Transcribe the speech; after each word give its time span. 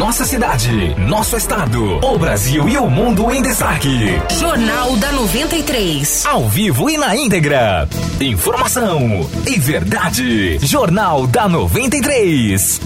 nossa 0.00 0.24
cidade, 0.24 0.94
nosso 0.98 1.36
estado, 1.36 1.98
o 2.02 2.18
Brasil 2.18 2.66
e 2.66 2.78
o 2.78 2.88
mundo 2.88 3.30
em 3.30 3.42
destaque. 3.42 4.18
Jornal 4.30 4.96
da 4.96 5.12
93. 5.12 6.24
Ao 6.24 6.48
vivo 6.48 6.88
e 6.88 6.96
na 6.96 7.14
íntegra. 7.14 7.86
Informação 8.18 9.28
e 9.46 9.58
verdade. 9.58 10.58
Jornal 10.66 11.26
da 11.26 11.46
93. 11.46 12.80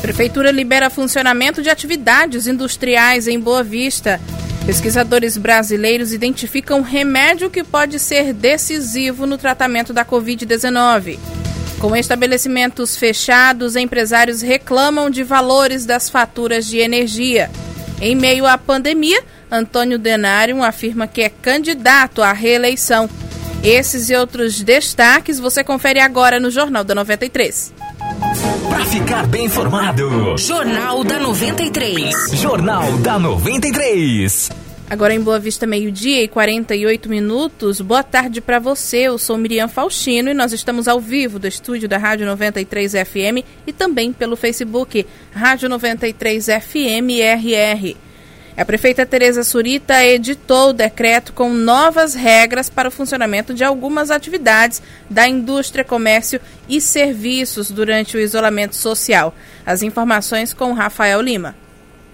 Prefeitura 0.00 0.50
libera 0.50 0.88
funcionamento 0.88 1.60
de 1.60 1.68
atividades 1.68 2.46
industriais 2.46 3.28
em 3.28 3.38
Boa 3.38 3.62
Vista. 3.62 4.18
Pesquisadores 4.64 5.36
brasileiros 5.36 6.14
identificam 6.14 6.80
remédio 6.80 7.50
que 7.50 7.62
pode 7.62 7.98
ser 7.98 8.32
decisivo 8.32 9.26
no 9.26 9.36
tratamento 9.36 9.92
da 9.92 10.06
Covid-19. 10.06 11.18
Com 11.82 11.96
estabelecimentos 11.96 12.96
fechados, 12.96 13.74
empresários 13.74 14.40
reclamam 14.40 15.10
de 15.10 15.24
valores 15.24 15.84
das 15.84 16.08
faturas 16.08 16.64
de 16.64 16.78
energia. 16.78 17.50
Em 18.00 18.14
meio 18.14 18.46
à 18.46 18.56
pandemia, 18.56 19.20
Antônio 19.50 19.98
Denário 19.98 20.62
afirma 20.62 21.08
que 21.08 21.22
é 21.22 21.28
candidato 21.28 22.22
à 22.22 22.32
reeleição. 22.32 23.10
Esses 23.64 24.10
e 24.10 24.14
outros 24.14 24.62
destaques 24.62 25.40
você 25.40 25.64
confere 25.64 25.98
agora 25.98 26.38
no 26.38 26.52
Jornal 26.52 26.84
da 26.84 26.94
93. 26.94 27.74
Para 28.68 28.84
ficar 28.84 29.26
bem 29.26 29.46
informado, 29.46 30.38
Jornal 30.38 31.02
da 31.02 31.18
93. 31.18 32.14
Jornal 32.34 32.92
da 32.98 33.18
93. 33.18 34.61
Agora 34.90 35.14
em 35.14 35.20
Boa 35.20 35.38
Vista, 35.38 35.66
meio-dia 35.66 36.22
e 36.22 36.28
48 36.28 37.08
minutos. 37.08 37.80
Boa 37.80 38.02
tarde 38.02 38.40
para 38.40 38.58
você. 38.58 38.98
Eu 39.04 39.16
sou 39.16 39.38
Miriam 39.38 39.66
Faustino 39.66 40.28
e 40.28 40.34
nós 40.34 40.52
estamos 40.52 40.86
ao 40.86 41.00
vivo 41.00 41.38
do 41.38 41.46
estúdio 41.46 41.88
da 41.88 41.96
Rádio 41.96 42.26
93 42.26 42.92
FM 42.92 43.46
e 43.66 43.72
também 43.72 44.12
pelo 44.12 44.36
Facebook 44.36 45.06
Rádio 45.32 45.68
93 45.68 46.46
FM 46.46 47.08
RR. 47.22 47.96
A 48.54 48.66
prefeita 48.66 49.06
Tereza 49.06 49.42
Surita 49.42 50.04
editou 50.04 50.68
o 50.68 50.72
decreto 50.74 51.32
com 51.32 51.54
novas 51.54 52.14
regras 52.14 52.68
para 52.68 52.88
o 52.88 52.92
funcionamento 52.92 53.54
de 53.54 53.64
algumas 53.64 54.10
atividades 54.10 54.82
da 55.08 55.26
indústria, 55.26 55.82
comércio 55.82 56.38
e 56.68 56.78
serviços 56.78 57.70
durante 57.70 58.14
o 58.14 58.20
isolamento 58.20 58.76
social. 58.76 59.34
As 59.64 59.82
informações 59.82 60.52
com 60.52 60.74
Rafael 60.74 61.22
Lima. 61.22 61.61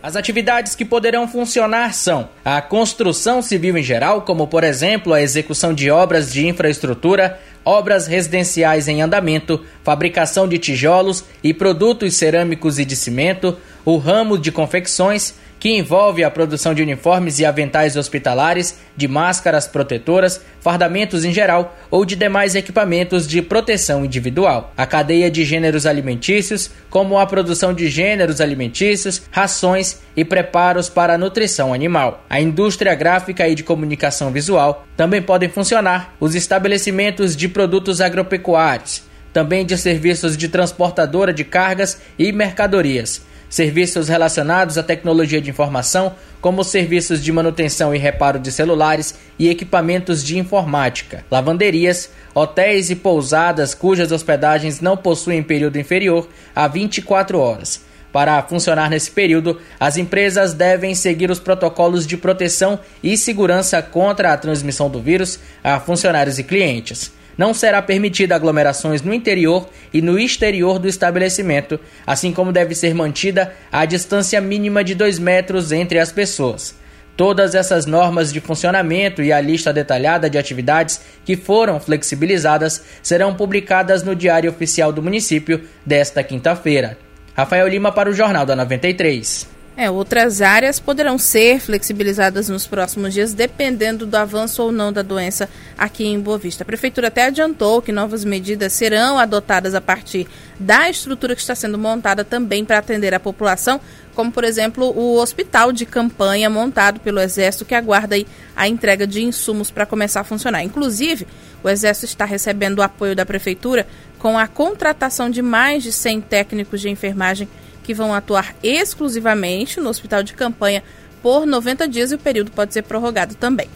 As 0.00 0.14
atividades 0.14 0.76
que 0.76 0.84
poderão 0.84 1.26
funcionar 1.26 1.92
são 1.92 2.28
a 2.44 2.62
construção 2.62 3.42
civil 3.42 3.76
em 3.76 3.82
geral, 3.82 4.22
como 4.22 4.46
por 4.46 4.62
exemplo 4.62 5.12
a 5.12 5.20
execução 5.20 5.74
de 5.74 5.90
obras 5.90 6.32
de 6.32 6.46
infraestrutura, 6.46 7.40
obras 7.64 8.06
residenciais 8.06 8.86
em 8.86 9.02
andamento, 9.02 9.64
fabricação 9.82 10.46
de 10.46 10.56
tijolos 10.56 11.24
e 11.42 11.52
produtos 11.52 12.14
cerâmicos 12.14 12.78
e 12.78 12.84
de 12.84 12.94
cimento, 12.94 13.58
o 13.84 13.96
ramo 13.96 14.38
de 14.38 14.52
confecções, 14.52 15.34
que 15.58 15.76
envolve 15.76 16.22
a 16.22 16.30
produção 16.30 16.72
de 16.72 16.82
uniformes 16.82 17.38
e 17.38 17.44
aventais 17.44 17.96
hospitalares, 17.96 18.78
de 18.96 19.08
máscaras 19.08 19.66
protetoras, 19.66 20.40
fardamentos 20.60 21.24
em 21.24 21.32
geral 21.32 21.76
ou 21.90 22.04
de 22.04 22.14
demais 22.14 22.54
equipamentos 22.54 23.26
de 23.26 23.42
proteção 23.42 24.04
individual. 24.04 24.72
A 24.76 24.86
cadeia 24.86 25.30
de 25.30 25.44
gêneros 25.44 25.86
alimentícios, 25.86 26.70
como 26.88 27.18
a 27.18 27.26
produção 27.26 27.72
de 27.72 27.88
gêneros 27.88 28.40
alimentícios, 28.40 29.22
rações 29.30 29.98
e 30.16 30.24
preparos 30.24 30.88
para 30.88 31.14
a 31.14 31.18
nutrição 31.18 31.74
animal. 31.74 32.24
A 32.30 32.40
indústria 32.40 32.94
gráfica 32.94 33.48
e 33.48 33.54
de 33.54 33.62
comunicação 33.62 34.30
visual 34.30 34.86
também 34.96 35.22
podem 35.22 35.48
funcionar 35.48 36.14
os 36.20 36.34
estabelecimentos 36.34 37.36
de 37.36 37.48
produtos 37.48 38.00
agropecuários, 38.00 39.02
também 39.32 39.64
de 39.64 39.76
serviços 39.76 40.36
de 40.36 40.48
transportadora 40.48 41.32
de 41.32 41.44
cargas 41.44 42.00
e 42.18 42.32
mercadorias 42.32 43.27
serviços 43.48 44.08
relacionados 44.08 44.76
à 44.76 44.82
tecnologia 44.82 45.40
de 45.40 45.50
informação, 45.50 46.14
como 46.40 46.62
serviços 46.62 47.22
de 47.22 47.32
manutenção 47.32 47.94
e 47.94 47.98
reparo 47.98 48.38
de 48.38 48.52
celulares 48.52 49.14
e 49.38 49.48
equipamentos 49.48 50.22
de 50.22 50.38
informática, 50.38 51.24
lavanderias, 51.30 52.10
hotéis 52.34 52.90
e 52.90 52.96
pousadas 52.96 53.74
cujas 53.74 54.12
hospedagens 54.12 54.80
não 54.80 54.96
possuem 54.96 55.42
período 55.42 55.78
inferior 55.78 56.28
a 56.54 56.68
24 56.68 57.38
horas. 57.38 57.86
Para 58.12 58.42
funcionar 58.42 58.88
nesse 58.88 59.10
período, 59.10 59.60
as 59.78 59.96
empresas 59.96 60.54
devem 60.54 60.94
seguir 60.94 61.30
os 61.30 61.38
protocolos 61.38 62.06
de 62.06 62.16
proteção 62.16 62.78
e 63.02 63.16
segurança 63.18 63.82
contra 63.82 64.32
a 64.32 64.36
transmissão 64.36 64.88
do 64.88 65.00
vírus 65.00 65.38
a 65.62 65.78
funcionários 65.78 66.38
e 66.38 66.44
clientes 66.44 67.17
não 67.38 67.54
será 67.54 67.80
permitida 67.80 68.34
aglomerações 68.34 69.00
no 69.00 69.14
interior 69.14 69.68
e 69.94 70.02
no 70.02 70.18
exterior 70.18 70.80
do 70.80 70.88
estabelecimento, 70.88 71.78
assim 72.04 72.32
como 72.32 72.52
deve 72.52 72.74
ser 72.74 72.92
mantida 72.94 73.54
a 73.70 73.84
distância 73.84 74.40
mínima 74.40 74.82
de 74.82 74.96
2 74.96 75.20
metros 75.20 75.70
entre 75.70 76.00
as 76.00 76.10
pessoas. 76.10 76.74
Todas 77.16 77.54
essas 77.54 77.86
normas 77.86 78.32
de 78.32 78.40
funcionamento 78.40 79.22
e 79.22 79.32
a 79.32 79.40
lista 79.40 79.72
detalhada 79.72 80.28
de 80.28 80.38
atividades 80.38 81.00
que 81.24 81.36
foram 81.36 81.80
flexibilizadas 81.80 82.82
serão 83.02 83.34
publicadas 83.34 84.02
no 84.02 84.14
Diário 84.14 84.50
Oficial 84.50 84.92
do 84.92 85.02
Município 85.02 85.62
desta 85.84 86.22
quinta-feira. 86.22 86.98
Rafael 87.34 87.66
Lima 87.66 87.90
para 87.90 88.10
o 88.10 88.14
Jornal 88.14 88.46
da 88.46 88.54
93. 88.54 89.57
É, 89.80 89.88
outras 89.88 90.42
áreas 90.42 90.80
poderão 90.80 91.16
ser 91.16 91.60
flexibilizadas 91.60 92.48
nos 92.48 92.66
próximos 92.66 93.14
dias, 93.14 93.32
dependendo 93.32 94.06
do 94.06 94.16
avanço 94.16 94.60
ou 94.60 94.72
não 94.72 94.92
da 94.92 95.02
doença 95.02 95.48
aqui 95.78 96.04
em 96.04 96.18
Boa 96.18 96.36
Vista. 96.36 96.64
A 96.64 96.66
Prefeitura 96.66 97.06
até 97.06 97.26
adiantou 97.26 97.80
que 97.80 97.92
novas 97.92 98.24
medidas 98.24 98.72
serão 98.72 99.20
adotadas 99.20 99.76
a 99.76 99.80
partir 99.80 100.26
da 100.58 100.90
estrutura 100.90 101.36
que 101.36 101.40
está 101.40 101.54
sendo 101.54 101.78
montada 101.78 102.24
também 102.24 102.64
para 102.64 102.78
atender 102.78 103.14
a 103.14 103.20
população, 103.20 103.80
como, 104.16 104.32
por 104.32 104.42
exemplo, 104.42 104.84
o 104.84 105.16
hospital 105.16 105.70
de 105.70 105.86
campanha 105.86 106.50
montado 106.50 106.98
pelo 106.98 107.20
Exército, 107.20 107.64
que 107.64 107.76
aguarda 107.76 108.16
a 108.56 108.66
entrega 108.66 109.06
de 109.06 109.22
insumos 109.22 109.70
para 109.70 109.86
começar 109.86 110.22
a 110.22 110.24
funcionar. 110.24 110.64
Inclusive, 110.64 111.24
o 111.62 111.68
Exército 111.68 112.06
está 112.06 112.24
recebendo 112.24 112.80
o 112.80 112.82
apoio 112.82 113.14
da 113.14 113.24
Prefeitura 113.24 113.86
com 114.18 114.36
a 114.36 114.48
contratação 114.48 115.30
de 115.30 115.40
mais 115.40 115.84
de 115.84 115.92
100 115.92 116.22
técnicos 116.22 116.80
de 116.80 116.88
enfermagem 116.88 117.48
que 117.88 117.94
vão 117.94 118.12
atuar 118.12 118.54
exclusivamente 118.62 119.80
no 119.80 119.88
hospital 119.88 120.22
de 120.22 120.34
campanha 120.34 120.84
por 121.22 121.46
90 121.46 121.88
dias 121.88 122.12
e 122.12 122.16
o 122.16 122.18
período 122.18 122.50
pode 122.50 122.74
ser 122.74 122.82
prorrogado 122.82 123.34
também. 123.34 123.66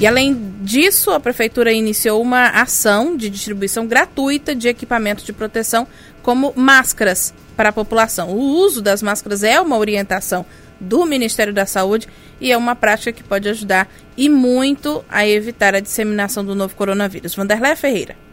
E 0.00 0.06
além 0.06 0.54
disso, 0.62 1.10
a 1.10 1.20
prefeitura 1.20 1.70
iniciou 1.70 2.22
uma 2.22 2.46
ação 2.48 3.18
de 3.18 3.28
distribuição 3.28 3.86
gratuita 3.86 4.54
de 4.54 4.66
equipamento 4.66 5.22
de 5.26 5.34
proteção, 5.34 5.86
como 6.22 6.54
máscaras 6.56 7.34
para 7.54 7.68
a 7.68 7.72
população. 7.72 8.30
O 8.30 8.40
uso 8.40 8.80
das 8.80 9.02
máscaras 9.02 9.42
é 9.42 9.60
uma 9.60 9.76
orientação 9.76 10.46
do 10.80 11.04
Ministério 11.04 11.52
da 11.52 11.66
Saúde 11.66 12.08
e 12.40 12.50
é 12.50 12.56
uma 12.56 12.74
prática 12.74 13.12
que 13.12 13.22
pode 13.22 13.46
ajudar 13.46 13.92
e 14.16 14.30
muito 14.30 15.04
a 15.06 15.28
evitar 15.28 15.74
a 15.74 15.80
disseminação 15.80 16.42
do 16.42 16.54
novo 16.54 16.74
coronavírus. 16.74 17.34
Vanderlei 17.34 17.76
Ferreira. 17.76 18.27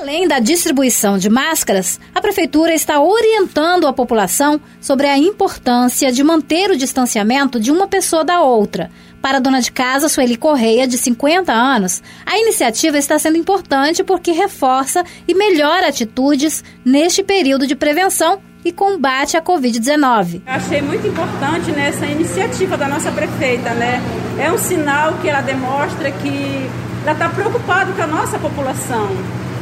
Além 0.00 0.28
da 0.28 0.38
distribuição 0.38 1.18
de 1.18 1.28
máscaras, 1.28 1.98
a 2.14 2.20
Prefeitura 2.20 2.72
está 2.72 3.00
orientando 3.00 3.84
a 3.84 3.92
população 3.92 4.60
sobre 4.80 5.08
a 5.08 5.18
importância 5.18 6.12
de 6.12 6.22
manter 6.22 6.70
o 6.70 6.76
distanciamento 6.76 7.58
de 7.58 7.72
uma 7.72 7.88
pessoa 7.88 8.24
da 8.24 8.40
outra. 8.40 8.92
Para 9.20 9.38
a 9.38 9.40
dona 9.40 9.60
de 9.60 9.72
casa, 9.72 10.08
Sueli 10.08 10.36
Correia, 10.36 10.86
de 10.86 10.96
50 10.96 11.52
anos, 11.52 12.00
a 12.24 12.38
iniciativa 12.38 12.96
está 12.96 13.18
sendo 13.18 13.38
importante 13.38 14.04
porque 14.04 14.30
reforça 14.30 15.04
e 15.26 15.34
melhora 15.34 15.88
atitudes 15.88 16.62
neste 16.84 17.24
período 17.24 17.66
de 17.66 17.74
prevenção 17.74 18.38
e 18.64 18.70
combate 18.70 19.36
à 19.36 19.42
Covid-19. 19.42 20.42
Achei 20.46 20.80
muito 20.80 21.08
importante 21.08 21.72
nessa 21.72 22.06
iniciativa 22.06 22.76
da 22.76 22.86
nossa 22.86 23.10
prefeita, 23.10 23.70
né? 23.74 24.00
É 24.38 24.50
um 24.52 24.58
sinal 24.58 25.14
que 25.14 25.28
ela 25.28 25.40
demonstra 25.40 26.12
que 26.12 26.70
ela 27.02 27.12
está 27.12 27.28
preocupada 27.28 27.92
com 27.92 28.02
a 28.02 28.06
nossa 28.06 28.38
população 28.38 29.08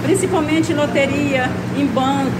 principalmente 0.06 0.70
em 0.70 0.74
loteria, 0.76 1.50
em 1.76 1.84
banco, 1.84 2.30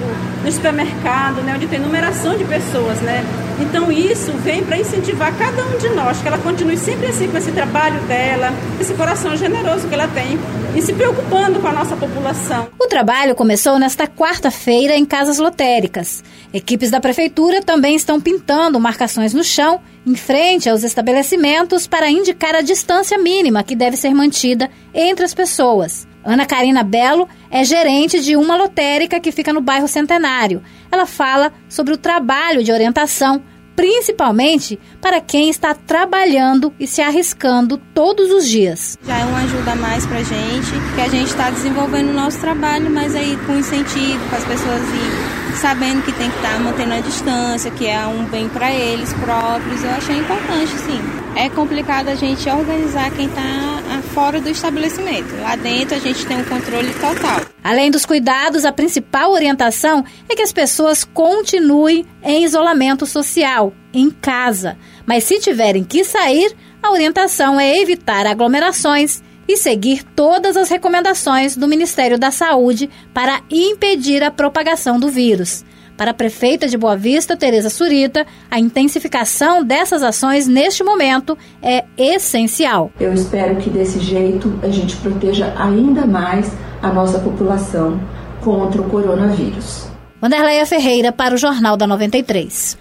no 0.44 0.53
supermercado, 0.53 1.43
né, 1.43 1.54
onde 1.56 1.66
tem 1.66 1.81
numeração 1.81 2.38
de 2.38 2.44
pessoas, 2.44 3.00
né? 3.00 3.24
Então 3.60 3.91
isso 3.91 4.30
vem 4.45 4.63
para 4.63 4.78
incentivar 4.78 5.36
cada 5.36 5.65
um 5.65 5.77
de 5.77 5.89
nós, 5.89 6.22
que 6.22 6.28
ela 6.28 6.39
continue 6.39 6.77
sempre 6.77 7.07
assim 7.07 7.28
com 7.28 7.36
esse 7.36 7.51
trabalho 7.51 8.01
dela, 8.03 8.53
esse 8.80 8.95
coração 8.95 9.36
generoso 9.36 9.89
que 9.89 9.95
ela 9.95 10.07
tem 10.07 10.39
e 10.77 10.83
se 10.83 10.92
preocupando 10.92 11.59
com 11.59 11.66
a 11.66 11.72
nossa 11.72 11.97
população. 11.97 12.68
O 12.78 12.86
trabalho 12.86 13.34
começou 13.34 13.78
nesta 13.80 14.07
quarta-feira 14.07 14.95
em 14.95 15.04
casas 15.04 15.39
lotéricas. 15.39 16.22
Equipes 16.54 16.91
da 16.91 17.01
prefeitura 17.01 17.63
também 17.63 17.97
estão 17.97 18.21
pintando 18.21 18.78
marcações 18.78 19.34
no 19.34 19.42
chão 19.42 19.80
em 20.07 20.15
frente 20.15 20.68
aos 20.68 20.84
estabelecimentos 20.84 21.89
para 21.89 22.10
indicar 22.10 22.54
a 22.54 22.60
distância 22.60 23.18
mínima 23.18 23.65
que 23.65 23.74
deve 23.74 23.97
ser 23.97 24.15
mantida 24.15 24.71
entre 24.95 25.24
as 25.24 25.34
pessoas. 25.34 26.07
Ana 26.27 26.45
Karina 26.45 26.83
Belo 26.83 27.28
é 27.51 27.65
gerente 27.65 28.21
de 28.21 28.37
uma 28.37 28.57
lotérica 28.57 29.21
que 29.21 29.31
fica 29.31 29.53
no 29.53 29.61
bairro 29.61 29.87
Centenário. 29.87 30.61
Ela 30.91 31.07
fala 31.07 31.53
sobre 31.69 31.95
o 31.95 31.97
trabalho 31.97 32.65
de 32.65 32.73
orientação 32.73 33.43
principalmente 33.77 34.81
para 35.03 35.21
quem 35.21 35.51
está 35.51 35.75
trabalhando 35.75 36.73
e 36.81 36.87
se 36.87 37.03
arriscando 37.03 37.77
todos 37.95 38.31
os 38.31 38.49
dias. 38.49 38.99
Já 39.07 39.19
é 39.19 39.25
uma 39.27 39.41
ajuda 39.41 39.73
a 39.73 39.77
mais 39.77 40.07
para 40.07 40.17
a 40.17 40.23
gente, 40.23 40.73
que 40.95 41.01
a 41.03 41.09
gente 41.09 41.28
está 41.28 41.51
desenvolvendo 41.51 42.09
o 42.09 42.15
nosso 42.15 42.41
trabalho, 42.41 42.91
mas 42.91 43.15
aí 43.15 43.37
com 43.47 43.55
incentivo, 43.55 44.27
para 44.31 44.39
as 44.39 44.45
pessoas 44.47 44.81
ir 44.81 45.46
sabendo 45.56 46.03
que 46.03 46.12
tem 46.12 46.30
que 46.30 46.36
estar 46.36 46.54
tá 46.54 46.58
mantendo 46.58 46.94
a 46.94 47.00
distância, 47.00 47.70
que 47.70 47.86
é 47.86 48.06
um 48.06 48.24
bem 48.24 48.48
para 48.48 48.72
eles 48.72 49.12
próprios, 49.14 49.82
eu 49.82 49.91
achei 49.91 50.16
importante, 50.16 50.70
sim. 50.78 51.00
É 51.34 51.48
complicado 51.48 52.08
a 52.08 52.14
gente 52.14 52.48
organizar 52.48 53.10
quem 53.10 53.26
está 53.26 53.76
fora 54.16 54.41
do 54.41 54.48
estabelecimento. 54.48 55.34
Lá 55.42 55.56
dentro 55.56 55.94
a 55.94 55.98
gente 55.98 56.24
tem 56.24 56.38
um 56.38 56.44
controle 56.44 56.91
total. 56.94 57.42
Além 57.62 57.91
dos 57.91 58.06
cuidados, 58.06 58.64
a 58.64 58.72
principal 58.72 59.32
orientação 59.32 60.03
é 60.26 60.34
que 60.34 60.41
as 60.41 60.53
pessoas 60.53 61.04
continuem 61.04 62.06
em 62.22 62.44
isolamento 62.44 63.04
social, 63.04 63.74
em 63.92 64.10
casa. 64.10 64.78
Mas 65.04 65.24
se 65.24 65.38
tiverem 65.38 65.84
que 65.84 66.03
sair, 66.03 66.56
a 66.82 66.91
orientação 66.91 67.60
é 67.60 67.78
evitar 67.78 68.26
aglomerações 68.26 69.22
e 69.48 69.57
seguir 69.57 70.03
todas 70.03 70.57
as 70.57 70.69
recomendações 70.69 71.57
do 71.57 71.69
Ministério 71.69 72.19
da 72.19 72.31
Saúde 72.31 72.91
para 73.13 73.41
impedir 73.51 74.22
a 74.22 74.31
propagação 74.31 74.98
do 74.98 75.09
vírus. 75.09 75.65
Para 75.97 76.10
a 76.10 76.15
prefeita 76.15 76.69
de 76.69 76.77
Boa 76.77 76.97
Vista, 76.97 77.37
Tereza 77.37 77.71
Surita, 77.71 78.27
a 78.51 78.60
intensificação 78.60 79.65
dessas 79.65 80.03
ações 80.03 80.47
neste 80.47 80.84
momento 80.84 81.39
é 81.63 81.84
essencial. 81.97 82.91
Eu 83.01 83.15
espero 83.15 83.57
que 83.57 83.71
desse 83.71 83.98
jeito 83.98 84.59
a 84.63 84.69
gente 84.69 84.95
proteja 84.97 85.54
ainda 85.57 86.07
mais 86.07 86.53
a 86.83 86.92
nossa 86.92 87.19
população 87.19 87.99
contra 88.42 88.83
o 88.83 88.91
coronavírus. 88.91 89.89
Wanderleia 90.22 90.66
Ferreira 90.66 91.13
para 91.13 91.34
o 91.34 91.39
Jornal 91.39 91.77
da 91.77 91.87
93. 91.87 92.77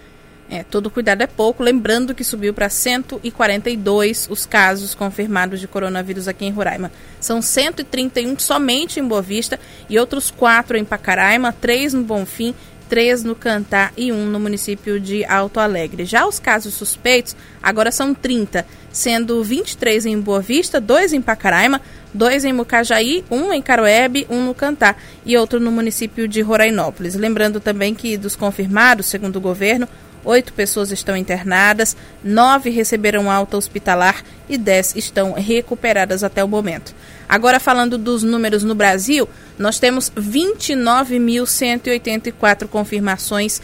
É, 0.50 0.64
todo 0.64 0.92
cuidado 0.92 1.22
é 1.22 1.28
pouco, 1.28 1.64
lembrando 1.64 2.14
que 2.14 2.24
subiu 2.24 2.54
para 2.54 2.70
142 2.70 4.28
os 4.30 4.46
casos 4.46 4.94
confirmados 4.94 5.60
de 5.60 5.68
coronavírus 5.68 6.28
aqui 6.28 6.46
em 6.46 6.52
Roraima. 6.52 6.92
São 7.20 7.42
131 7.42 8.38
somente 8.38 9.00
em 9.00 9.08
Boa 9.08 9.24
Vista 9.24 9.60
e 9.90 9.98
outros 9.98 10.30
quatro 10.30 10.78
em 10.78 10.86
Pacaraima, 10.86 11.52
três 11.52 11.94
no 11.94 12.04
Bonfim 12.04 12.54
três 12.88 13.24
no 13.24 13.36
Cantar 13.36 13.92
e 13.98 14.12
um 14.12 14.26
no 14.26 14.40
município 14.40 15.00
de 15.00 15.26
Alto 15.26 15.60
Alegre. 15.60 16.06
Já 16.06 16.26
os 16.26 16.40
casos 16.40 16.74
suspeitos 16.74 17.36
agora 17.62 17.92
são 17.92 18.14
30, 18.14 18.66
sendo 18.92 19.44
23 19.44 20.06
em 20.06 20.20
Boa 20.20 20.42
Vista, 20.42 20.80
dois 20.80 21.14
em 21.14 21.22
Pacaraima, 21.22 21.82
dois 22.14 22.46
em 22.46 22.54
Mucajaí, 22.54 23.24
um 23.30 23.52
em 23.52 23.62
Caroebe, 23.62 24.28
um 24.30 24.46
no 24.46 24.54
Cantar 24.54 25.02
e 25.26 25.36
outro 25.38 25.60
no 25.60 25.72
município 25.72 26.28
de 26.28 26.42
Rorainópolis. 26.42 27.16
Lembrando 27.16 27.60
também 27.60 27.94
que 27.94 28.18
dos 28.18 28.36
confirmados, 28.36 29.08
segundo 29.08 29.38
o 29.38 29.42
governo, 29.42 29.88
Oito 30.26 30.52
pessoas 30.54 30.92
estão 30.92 31.16
internadas, 31.16 31.96
nove 32.24 32.72
receberam 32.72 33.30
alta 33.30 33.58
hospitalar 33.58 34.24
e 34.50 34.58
dez 34.58 34.96
estão 34.96 35.34
recuperadas 35.34 36.24
até 36.24 36.44
o 36.44 36.48
momento. 36.48 36.96
Agora, 37.30 37.60
falando 37.60 37.96
dos 37.96 38.24
números 38.24 38.64
no 38.64 38.74
Brasil, 38.74 39.30
nós 39.58 39.78
temos 39.78 40.10
29.184 40.10 42.68
confirmações 42.68 43.62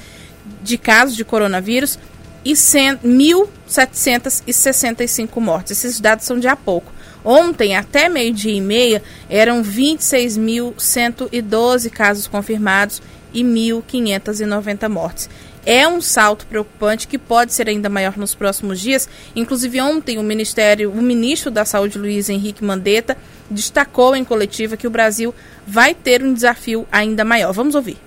de 0.62 0.78
casos 0.78 1.16
de 1.16 1.26
coronavírus 1.26 1.98
e 2.46 2.54
1.765 2.54 5.42
mortes. 5.42 5.72
Esses 5.72 6.00
dados 6.00 6.26
são 6.26 6.40
de 6.40 6.48
há 6.48 6.56
pouco. 6.56 6.94
Ontem, 7.26 7.76
até 7.76 8.08
meio-dia 8.08 8.54
e 8.54 8.62
meia, 8.62 9.02
eram 9.30 9.64
26.112 9.64 11.90
casos 11.90 12.28
confirmados 12.28 13.02
e 13.34 13.44
1.590 13.44 14.90
mortes 14.90 15.28
é 15.66 15.88
um 15.88 16.02
salto 16.02 16.46
preocupante 16.46 17.08
que 17.08 17.18
pode 17.18 17.54
ser 17.54 17.70
ainda 17.70 17.90
maior 17.90 18.18
nos 18.18 18.36
próximos 18.36 18.80
dias. 18.80 19.08
Inclusive 19.36 19.82
ontem 19.82 20.18
o 20.18 20.24
Ministério, 20.24 20.92
o 20.92 21.02
ministro 21.02 21.52
da 21.52 21.66
Saúde 21.66 21.98
Luiz 21.98 22.30
Henrique 22.30 22.64
Mandetta 22.64 23.18
destacou 23.50 24.16
em 24.16 24.24
coletiva 24.24 24.78
que 24.78 24.88
o 24.88 24.92
Brasil 24.92 25.34
vai 25.68 25.94
ter 25.94 26.24
um 26.24 26.34
desafio 26.34 26.88
ainda 26.92 27.24
maior. 27.24 27.52
Vamos 27.54 27.76
ouvir. 27.76 27.98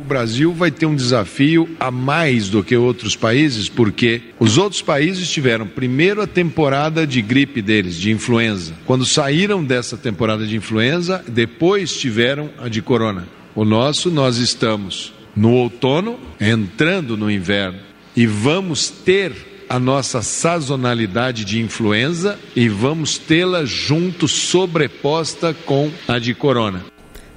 O 0.00 0.04
Brasil 0.04 0.54
vai 0.54 0.70
ter 0.70 0.86
um 0.86 0.96
desafio 0.96 1.68
a 1.78 1.90
mais 1.90 2.48
do 2.48 2.64
que 2.64 2.74
outros 2.74 3.14
países, 3.14 3.68
porque 3.68 4.22
os 4.40 4.56
outros 4.56 4.80
países 4.80 5.30
tiveram 5.30 5.66
primeiro 5.66 6.22
a 6.22 6.26
temporada 6.26 7.06
de 7.06 7.20
gripe 7.20 7.60
deles, 7.60 7.96
de 7.96 8.10
influenza. 8.10 8.72
Quando 8.86 9.04
saíram 9.04 9.62
dessa 9.62 9.98
temporada 9.98 10.46
de 10.46 10.56
influenza, 10.56 11.22
depois 11.28 11.94
tiveram 11.94 12.50
a 12.58 12.68
de 12.68 12.80
corona. 12.80 13.28
O 13.54 13.66
nosso, 13.66 14.10
nós 14.10 14.38
estamos 14.38 15.12
no 15.34 15.52
outono, 15.52 16.18
entrando 16.40 17.16
no 17.16 17.30
inverno, 17.30 17.80
e 18.14 18.26
vamos 18.26 18.88
ter 18.88 19.64
a 19.68 19.78
nossa 19.78 20.20
sazonalidade 20.20 21.44
de 21.44 21.60
influenza 21.60 22.38
e 22.54 22.68
vamos 22.68 23.16
tê-la 23.16 23.64
junto, 23.64 24.28
sobreposta 24.28 25.54
com 25.64 25.90
a 26.06 26.18
de 26.18 26.34
corona. 26.34 26.84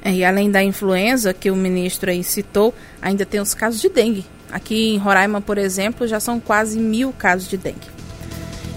É, 0.04 0.14
e 0.14 0.24
além 0.24 0.52
da 0.52 0.62
influenza 0.62 1.34
que 1.34 1.50
o 1.50 1.56
ministro 1.56 2.12
aí 2.12 2.24
citou, 2.24 2.76
ainda 3.02 3.26
tem 3.26 3.40
os 3.40 3.54
casos 3.54 3.82
de 3.82 3.90
dengue. 3.90 4.26
Aqui 4.52 4.94
em 4.94 4.98
Roraima, 4.98 5.42
por 5.42 5.58
exemplo, 5.58 6.06
já 6.06 6.20
são 6.20 6.40
quase 6.40 6.78
mil 6.78 7.14
casos 7.14 7.50
de 7.50 7.58
dengue. 7.58 7.96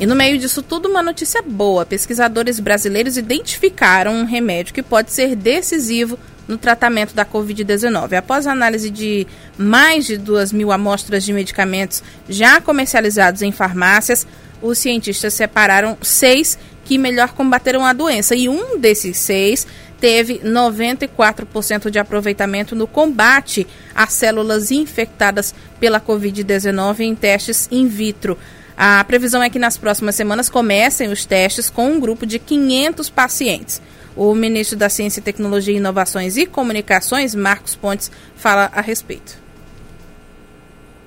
E 0.01 0.07
no 0.07 0.15
meio 0.15 0.39
disso 0.39 0.63
tudo, 0.63 0.89
uma 0.89 1.03
notícia 1.03 1.43
boa: 1.43 1.85
pesquisadores 1.85 2.61
brasileiros 2.61 3.17
identificaram 3.17 4.15
um 4.15 4.25
remédio 4.25 4.73
que 4.73 4.83
pode 4.83 5.13
ser 5.13 5.35
decisivo 5.35 6.19
no 6.49 6.57
tratamento 6.57 7.15
da 7.15 7.25
Covid-19. 7.25 8.15
Após 8.15 8.47
a 8.47 8.53
análise 8.53 8.91
de 8.91 9.27
mais 9.57 10.07
de 10.07 10.17
2 10.17 10.53
mil 10.53 10.73
amostras 10.73 11.23
de 11.23 11.33
medicamentos 11.33 12.03
já 12.29 12.61
comercializados 12.61 13.43
em 13.43 13.53
farmácias, 13.53 14.27
os 14.61 14.79
cientistas 14.79 15.35
separaram 15.35 15.97
seis 16.03 16.59
que 16.85 16.97
melhor 16.97 17.35
combateram 17.35 17.85
a 17.85 17.93
doença 17.93 18.35
e 18.35 18.49
um 18.49 18.79
desses 18.79 19.19
seis 19.19 19.67
teve 20.01 20.39
94% 20.39 21.91
de 21.91 21.99
aproveitamento 21.99 22.75
no 22.75 22.87
combate 22.87 23.67
às 23.95 24.13
células 24.13 24.71
infectadas 24.71 25.55
pela 25.79 26.01
Covid-19 26.01 27.01
em 27.01 27.15
testes 27.15 27.69
in 27.71 27.87
vitro. 27.89 28.39
A 28.77 29.03
previsão 29.05 29.43
é 29.43 29.51
que 29.51 29.59
nas 29.59 29.77
próximas 29.77 30.15
semanas 30.15 30.49
comecem 30.49 31.11
os 31.11 31.25
testes 31.25 31.69
com 31.69 31.91
um 31.91 32.01
grupo 32.01 32.25
de 32.25 32.39
500 32.39 33.11
pacientes. 33.11 33.83
O 34.19 34.35
ministro 34.35 34.77
da 34.77 34.89
Ciência, 34.89 35.23
Tecnologia, 35.23 35.77
Inovações 35.77 36.37
e 36.37 36.45
Comunicações, 36.45 37.37
Marcos 37.37 37.77
Pontes, 37.77 38.11
fala 38.35 38.69
a 38.75 38.81
respeito. 38.81 39.39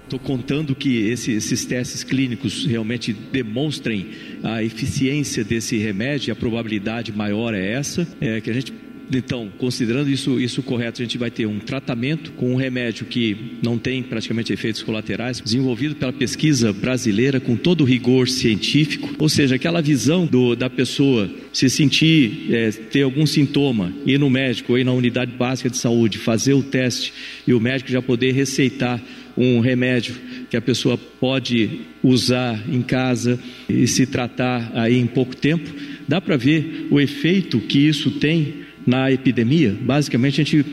Estou 0.06 0.18
contando 0.18 0.74
que 0.74 1.10
esse, 1.10 1.34
esses 1.34 1.66
testes 1.66 2.06
clínicos 2.06 2.66
realmente 2.66 3.12
demonstrem 3.12 4.12
a 4.42 4.63
eficiência 4.63 5.44
desse 5.44 5.78
remédio, 5.78 6.31
a 6.31 6.36
probabilidade 6.38 7.12
maior 7.12 7.54
é 7.54 7.74
essa, 7.74 8.08
é 8.22 8.40
que 8.40 8.50
a 8.50 8.54
gente 8.54 8.72
então, 9.18 9.52
considerando 9.58 10.10
isso, 10.10 10.40
isso 10.40 10.63
correto, 10.63 11.02
a 11.02 11.06
gente 11.06 11.18
vai 11.18 11.30
ter 11.30 11.46
um 11.46 11.60
tratamento 11.60 12.31
com 12.34 12.54
um 12.54 12.56
remédio 12.56 13.06
que 13.06 13.58
não 13.62 13.78
tem 13.78 14.02
praticamente 14.02 14.54
efeitos 14.54 14.81
colaterais, 14.81 15.42
desenvolvido 15.42 15.96
pela 15.96 16.13
pesquisa 16.13 16.72
brasileira 16.72 17.39
com 17.39 17.56
todo 17.56 17.82
o 17.82 17.86
rigor 17.86 18.27
científico, 18.27 19.13
ou 19.18 19.27
seja, 19.27 19.56
aquela 19.56 19.82
visão 19.82 20.25
do, 20.25 20.56
da 20.56 20.70
pessoa 20.70 21.30
se 21.51 21.70
sentir, 21.70 22.48
é, 22.53 22.72
ter 22.72 23.01
algum 23.01 23.25
sintoma, 23.25 23.94
ir 24.06 24.18
no 24.18 24.30
médico 24.30 24.74
ou 24.74 24.80
ir 24.80 24.84
na 24.84 24.94
unidade 24.94 25.32
básica 25.32 25.70
de 25.70 25.77
saúde, 25.77 26.18
fazer 26.18 26.53
o 26.53 26.63
teste 26.63 27.13
e 27.46 27.53
o 27.53 27.60
médico 27.60 27.91
já 27.91 28.01
poder 28.01 28.32
receitar 28.32 29.01
um 29.38 29.60
remédio 29.60 30.15
que 30.50 30.58
a 30.58 30.62
pessoa 30.62 30.98
pode 30.98 31.82
usar 32.03 32.62
em 32.70 32.82
casa 32.82 33.39
e 33.70 33.88
se 33.88 34.06
tratar 34.06 34.72
aí 34.74 34.98
em 34.98 35.08
pouco 35.08 35.36
tempo, 35.36 35.70
dá 36.08 36.20
para 36.20 36.36
ver 36.36 36.88
o 36.89 37.00
efeito 37.00 37.60
que 37.60 37.80
isso 37.80 38.12
tem 38.12 38.71
na 38.85 39.11
epidemia, 39.11 39.75
basicamente 39.79 40.41
a 40.41 40.43
gente 40.43 40.63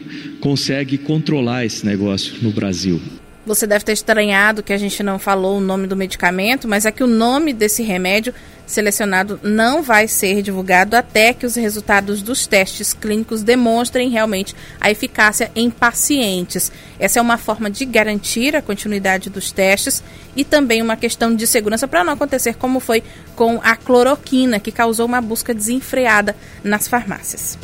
consegue 0.40 0.98
controlar 0.98 1.64
esse 1.64 1.84
negócio 1.84 2.34
no 2.42 2.50
Brasil. 2.50 3.00
Você 3.48 3.66
deve 3.66 3.82
ter 3.82 3.92
estranhado 3.92 4.62
que 4.62 4.74
a 4.74 4.76
gente 4.76 5.02
não 5.02 5.18
falou 5.18 5.56
o 5.56 5.60
nome 5.60 5.86
do 5.86 5.96
medicamento, 5.96 6.68
mas 6.68 6.84
é 6.84 6.92
que 6.92 7.02
o 7.02 7.06
nome 7.06 7.54
desse 7.54 7.82
remédio 7.82 8.34
selecionado 8.66 9.40
não 9.42 9.82
vai 9.82 10.06
ser 10.06 10.42
divulgado 10.42 10.94
até 10.94 11.32
que 11.32 11.46
os 11.46 11.56
resultados 11.56 12.20
dos 12.20 12.46
testes 12.46 12.92
clínicos 12.92 13.42
demonstrem 13.42 14.10
realmente 14.10 14.54
a 14.78 14.90
eficácia 14.90 15.50
em 15.56 15.70
pacientes. 15.70 16.70
Essa 17.00 17.20
é 17.20 17.22
uma 17.22 17.38
forma 17.38 17.70
de 17.70 17.86
garantir 17.86 18.54
a 18.54 18.60
continuidade 18.60 19.30
dos 19.30 19.50
testes 19.50 20.02
e 20.36 20.44
também 20.44 20.82
uma 20.82 20.96
questão 20.96 21.34
de 21.34 21.46
segurança 21.46 21.88
para 21.88 22.04
não 22.04 22.12
acontecer 22.12 22.54
como 22.56 22.80
foi 22.80 23.02
com 23.34 23.58
a 23.62 23.74
cloroquina, 23.74 24.60
que 24.60 24.70
causou 24.70 25.06
uma 25.06 25.22
busca 25.22 25.54
desenfreada 25.54 26.36
nas 26.62 26.86
farmácias. 26.86 27.58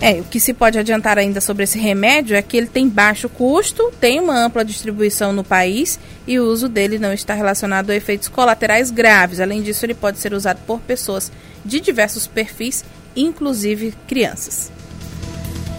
É, 0.00 0.12
o 0.20 0.24
que 0.24 0.38
se 0.38 0.54
pode 0.54 0.78
adiantar 0.78 1.18
ainda 1.18 1.40
sobre 1.40 1.64
esse 1.64 1.76
remédio 1.76 2.36
é 2.36 2.42
que 2.42 2.56
ele 2.56 2.68
tem 2.68 2.88
baixo 2.88 3.28
custo, 3.28 3.92
tem 4.00 4.20
uma 4.20 4.38
ampla 4.38 4.64
distribuição 4.64 5.32
no 5.32 5.42
país 5.42 5.98
e 6.24 6.38
o 6.38 6.44
uso 6.44 6.68
dele 6.68 7.00
não 7.00 7.12
está 7.12 7.34
relacionado 7.34 7.90
a 7.90 7.96
efeitos 7.96 8.28
colaterais 8.28 8.92
graves. 8.92 9.40
Além 9.40 9.60
disso, 9.60 9.84
ele 9.84 9.94
pode 9.94 10.18
ser 10.18 10.32
usado 10.32 10.60
por 10.66 10.80
pessoas 10.80 11.32
de 11.64 11.80
diversos 11.80 12.28
perfis, 12.28 12.84
inclusive 13.16 13.92
crianças. 14.06 14.70